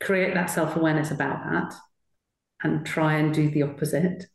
create 0.03 0.35
that 0.35 0.51
self-awareness 0.51 1.11
about 1.11 1.45
that 1.51 1.75
and 2.63 2.85
try 2.85 3.15
and 3.15 3.33
do 3.35 3.51
the 3.51 3.63
opposite 3.63 4.27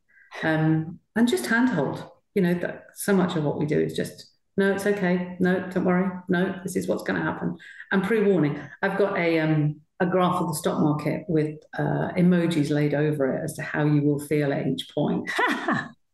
um, 0.44 1.00
and 1.16 1.28
just 1.28 1.48
handhold. 1.48 2.10
You 2.34 2.42
know 2.42 2.54
that 2.56 2.88
so 2.96 3.16
much 3.16 3.36
of 3.38 3.44
what 3.44 3.58
we 3.58 3.66
do 3.66 3.80
is 3.80 3.96
just 3.96 4.32
no 4.58 4.74
it's 4.74 4.86
okay. 4.86 5.38
No 5.40 5.68
don't 5.70 5.86
worry. 5.86 6.10
No 6.28 6.60
this 6.64 6.76
is 6.76 6.88
what's 6.88 7.04
going 7.04 7.20
to 7.20 7.26
happen. 7.26 7.58
And 7.92 8.04
pre-warning 8.04 8.60
i've 8.82 8.98
got 8.98 9.18
a 9.18 9.40
um 9.40 9.80
a 10.02 10.06
graph 10.06 10.42
of 10.42 10.50
the 10.50 10.56
stock 10.56 10.82
market 10.82 11.24
with 11.30 11.58
uh, 11.80 12.12
emojis 12.18 12.70
laid 12.70 12.94
over 12.94 13.34
it 13.34 13.44
as 13.46 13.54
to 13.54 13.62
how 13.62 13.86
you 13.86 14.02
will 14.02 14.20
feel 14.20 14.52
at 14.52 14.68
each 14.68 14.90
point. 14.94 15.30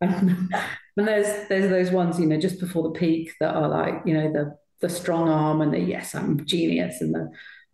point 0.01 0.51
and 0.97 1.07
there's 1.07 1.47
there's 1.47 1.69
those 1.69 1.91
ones 1.91 2.19
you 2.19 2.25
know 2.25 2.39
just 2.39 2.59
before 2.59 2.83
the 2.83 2.99
peak 2.99 3.33
that 3.39 3.55
are 3.55 3.69
like 3.69 4.01
you 4.05 4.13
know 4.13 4.31
the 4.31 4.55
the 4.81 4.89
strong 4.89 5.29
arm 5.29 5.61
and 5.61 5.73
the 5.73 5.79
yes 5.79 6.15
i'm 6.15 6.43
genius 6.45 7.01
and 7.01 7.13
the 7.13 7.29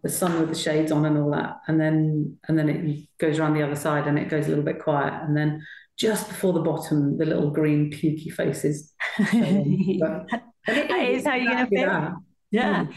the 0.08 0.14
sun 0.14 0.40
with 0.40 0.50
the 0.50 0.56
shades 0.56 0.92
on 0.92 1.06
and 1.06 1.18
all 1.18 1.32
that 1.32 1.58
and 1.68 1.80
then 1.80 2.38
and 2.48 2.58
then 2.58 2.70
it 2.70 3.08
goes 3.20 3.38
around 3.38 3.54
the 3.54 3.64
other 3.64 3.76
side 3.76 4.08
and 4.08 4.18
it 4.18 4.30
goes 4.30 4.46
a 4.46 4.50
little 4.50 4.64
bit 4.64 4.80
quiet 4.80 5.14
and 5.24 5.36
then 5.36 5.62
just 5.98 6.28
before 6.28 6.54
the 6.54 6.62
bottom, 6.62 7.18
the 7.18 7.26
little 7.26 7.50
green 7.50 7.92
pukey 7.92 8.32
faces. 8.32 8.94
that 9.18 10.40
is 10.68 11.26
how 11.26 11.34
you're 11.34 11.54
going 11.54 11.66
to 11.66 11.76
feel. 11.76 12.18
Yeah. 12.52 12.86
Mm. 12.86 12.94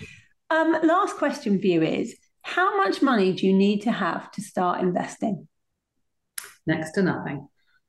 Um, 0.51 0.87
last 0.87 1.17
question 1.17 1.59
for 1.59 1.67
you 1.67 1.83
is 1.83 2.17
how 2.43 2.77
much 2.77 3.01
money 3.01 3.33
do 3.33 3.47
you 3.47 3.55
need 3.55 3.83
to 3.83 3.93
have 3.93 4.31
to 4.33 4.43
start 4.43 4.81
investing? 4.81 5.49
Next 6.67 6.93
to 6.93 7.03
nothing. 7.03 7.49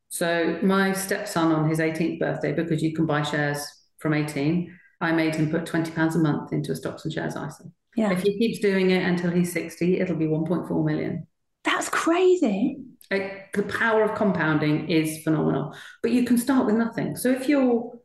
So 0.10 0.60
my 0.62 0.94
stepson 0.94 1.52
on 1.52 1.70
his 1.70 1.80
18th 1.80 2.20
birthday, 2.20 2.54
because 2.54 2.82
you 2.82 2.94
can 2.94 3.06
buy 3.06 3.22
shares 3.22 3.66
from 4.00 4.14
18, 4.14 4.74
I 5.02 5.12
made 5.12 5.36
him 5.36 5.50
put 5.50 5.66
20 5.66 5.92
pounds 5.92 6.16
a 6.16 6.20
month 6.20 6.54
into 6.54 6.72
a 6.72 6.76
stocks 6.76 7.04
and 7.04 7.14
shares 7.14 7.36
ISA. 7.36 7.64
Yeah. 7.96 8.12
If 8.12 8.22
he 8.24 8.38
keeps 8.38 8.60
doing 8.60 8.92
it 8.92 9.04
until 9.04 9.32
he's 9.32 9.52
60, 9.52 10.00
it'll 10.00 10.16
be 10.16 10.28
1.4 10.28 10.86
million. 10.86 11.28
That's 11.64 11.90
crazy. 11.90 12.78
Like, 13.10 13.52
the 13.54 13.64
power 13.64 14.04
of 14.04 14.16
compounding 14.16 14.90
is 14.90 15.22
phenomenal, 15.24 15.76
but 16.02 16.12
you 16.12 16.24
can 16.24 16.38
start 16.38 16.66
with 16.66 16.76
nothing. 16.76 17.18
So 17.18 17.30
if 17.30 17.50
you're, 17.50 18.00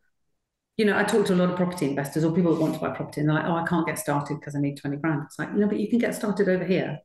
you 0.75 0.85
know, 0.85 0.97
I 0.97 1.03
talk 1.03 1.25
to 1.27 1.33
a 1.33 1.35
lot 1.35 1.49
of 1.49 1.55
property 1.55 1.85
investors 1.85 2.25
or 2.25 2.33
people 2.33 2.53
that 2.53 2.61
want 2.61 2.73
to 2.73 2.79
buy 2.79 2.89
property 2.89 3.21
and 3.21 3.29
they're 3.29 3.37
like, 3.37 3.45
oh, 3.45 3.55
I 3.55 3.65
can't 3.65 3.87
get 3.87 3.97
started 3.97 4.39
because 4.39 4.55
I 4.55 4.59
need 4.59 4.77
20 4.77 4.97
grand. 4.97 5.23
It's 5.25 5.39
like, 5.39 5.53
no, 5.53 5.67
but 5.67 5.79
you 5.79 5.89
can 5.89 5.99
get 5.99 6.13
started 6.13 6.49
over 6.49 6.65
here 6.65 6.99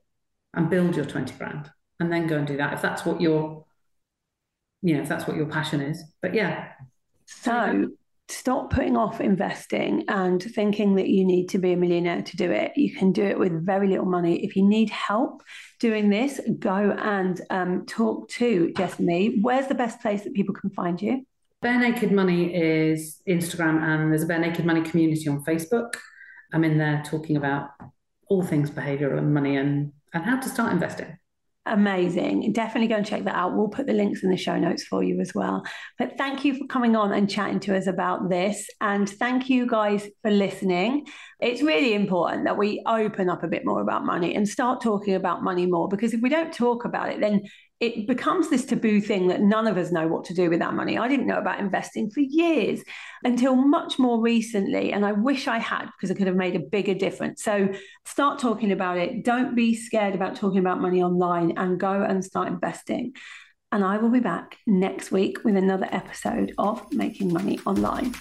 and 0.55 0.69
build 0.69 0.97
your 0.97 1.05
20 1.05 1.33
grand 1.35 1.71
and 2.01 2.13
then 2.13 2.27
go 2.27 2.39
and 2.39 2.47
do 2.47 2.57
that 2.57 2.73
if 2.73 2.83
that's 2.83 3.07
what 3.07 3.21
your, 3.21 3.65
you 4.83 4.97
know, 4.97 5.03
if 5.03 5.09
that's 5.09 5.29
what 5.29 5.37
your 5.37 5.47
passion 5.47 5.81
is. 5.81 6.03
But 6.21 6.35
yeah. 6.35 6.71
So 7.27 7.91
stop 8.33 8.71
putting 8.71 8.97
off 8.97 9.21
investing 9.21 10.05
and 10.09 10.43
thinking 10.43 10.97
that 10.97 11.09
you 11.09 11.25
need 11.25 11.49
to 11.51 11.59
be 11.59 11.73
a 11.73 11.77
millionaire 11.77 12.23
to 12.23 12.37
do 12.37 12.51
it. 12.51 12.73
You 12.77 12.95
can 12.95 13.13
do 13.13 13.23
it 13.23 13.39
with 13.39 13.65
very 13.65 13.89
little 13.89 14.07
money. 14.07 14.45
If 14.45 14.57
you 14.57 14.67
need 14.67 14.91
help 14.91 15.43
doing 15.79 16.09
this, 16.11 16.41
go 16.59 16.97
and 16.99 17.41
um, 17.51 17.87
talk 17.87 18.29
to 18.31 18.73
Jessamy. 18.77 19.41
Where's 19.41 19.67
the 19.67 19.75
best 19.75 20.01
place 20.01 20.23
that 20.25 20.35
people 20.35 20.55
can 20.55 20.71
find 20.71 21.01
you? 21.01 21.27
Bare 21.61 21.79
Naked 21.79 22.11
Money 22.11 22.53
is 22.55 23.21
Instagram, 23.29 23.81
and 23.83 24.11
there's 24.11 24.25
a 24.25 24.27
Bare 24.27 24.41
Naked 24.41 24.65
Money 24.65 24.83
community 24.83 25.29
on 25.29 25.45
Facebook. 25.45 25.95
I'm 26.53 26.65
in 26.65 26.79
there 26.79 27.03
talking 27.07 27.37
about 27.37 27.71
all 28.29 28.43
things 28.43 28.71
behavioral 28.71 29.19
and 29.19 29.33
money 29.33 29.57
and, 29.57 29.93
and 30.13 30.25
how 30.25 30.41
to 30.41 30.49
start 30.49 30.73
investing. 30.73 31.19
Amazing. 31.65 32.53
Definitely 32.53 32.89
go 32.89 32.97
and 32.97 33.07
check 33.07 33.23
that 33.23 33.37
out. 33.37 33.57
We'll 33.57 33.69
put 33.69 33.87
the 33.87 33.93
links 33.93 34.25
in 34.25 34.31
the 34.31 34.37
show 34.37 34.59
notes 34.59 34.83
for 34.83 35.05
you 35.05 35.21
as 35.21 35.33
well. 35.33 35.63
But 35.97 36.19
thank 36.19 36.45
you 36.45 36.55
for 36.55 36.67
coming 36.67 36.97
on 36.97 37.13
and 37.13 37.31
chatting 37.31 37.61
to 37.61 37.77
us 37.77 37.87
about 37.87 38.29
this. 38.29 38.69
And 38.81 39.09
thank 39.09 39.49
you 39.49 39.69
guys 39.69 40.09
for 40.23 40.31
listening. 40.33 41.07
It's 41.39 41.63
really 41.63 41.95
important 41.95 42.47
that 42.47 42.59
we 42.59 42.83
open 42.85 43.31
up 43.31 43.45
a 43.45 43.49
bit 43.49 43.65
more 43.65 43.81
about 43.81 44.05
money 44.05 44.35
and 44.35 44.49
start 44.49 44.81
talking 44.81 45.15
about 45.15 45.45
money 45.45 45.67
more 45.67 45.89
because 45.89 46.13
if 46.13 46.21
we 46.21 46.29
don't 46.29 46.53
talk 46.53 46.85
about 46.85 47.11
it, 47.11 47.21
then 47.21 47.43
it 47.83 48.07
becomes 48.07 48.49
this 48.49 48.65
taboo 48.65 49.01
thing 49.01 49.27
that 49.27 49.41
none 49.41 49.67
of 49.67 49.77
us 49.77 49.91
know 49.91 50.07
what 50.07 50.25
to 50.27 50.35
do 50.35 50.49
with 50.49 50.61
that 50.61 50.73
money. 50.73 50.97
I 50.97 51.09
didn't 51.09 51.27
know 51.27 51.39
about 51.39 51.59
investing 51.59 52.09
for 52.11 52.21
years 52.21 52.81
until 53.25 53.57
much 53.57 53.99
more 53.99 54.21
recently. 54.21 54.93
And 54.93 55.05
I 55.05 55.11
wish 55.11 55.49
I 55.49 55.59
had 55.59 55.87
because 55.87 56.09
it 56.09 56.15
could 56.15 56.29
have 56.29 56.37
made 56.37 56.55
a 56.55 56.61
bigger 56.61 56.95
difference. 56.95 57.43
So 57.43 57.75
start 58.07 58.39
talking 58.39 58.71
about 58.71 58.99
it. 58.99 59.25
Don't 59.25 59.57
be 59.57 59.75
scared 59.75 60.15
about 60.15 60.37
talking 60.37 60.61
about 60.61 60.81
money 60.81 61.03
online 61.03 61.59
and 61.59 61.81
go 61.81 62.05
and 62.05 62.25
start 62.25 62.47
investing. 62.47 63.15
And 63.73 63.83
I 63.83 63.97
will 63.97 64.11
be 64.11 64.21
back 64.21 64.59
next 64.65 65.11
week 65.11 65.43
with 65.43 65.57
another 65.57 65.89
episode 65.91 66.55
of 66.59 66.81
Making 66.93 67.33
Money 67.33 67.59
Online. 67.67 68.15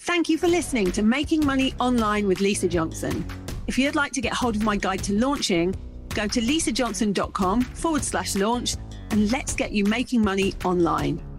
Thank 0.00 0.28
you 0.28 0.38
for 0.38 0.48
listening 0.48 0.90
to 0.90 1.04
Making 1.04 1.46
Money 1.46 1.72
Online 1.78 2.26
with 2.26 2.40
Lisa 2.40 2.66
Johnson. 2.66 3.24
If 3.68 3.78
you'd 3.78 3.94
like 3.94 4.10
to 4.14 4.20
get 4.20 4.32
hold 4.32 4.56
of 4.56 4.64
my 4.64 4.76
guide 4.76 5.04
to 5.04 5.12
launching, 5.12 5.72
Go 6.14 6.28
to 6.28 6.40
lisajohnson.com 6.40 7.62
forward 7.62 8.04
slash 8.04 8.36
launch 8.36 8.76
and 9.10 9.30
let's 9.30 9.54
get 9.54 9.72
you 9.72 9.84
making 9.84 10.22
money 10.22 10.54
online. 10.64 11.33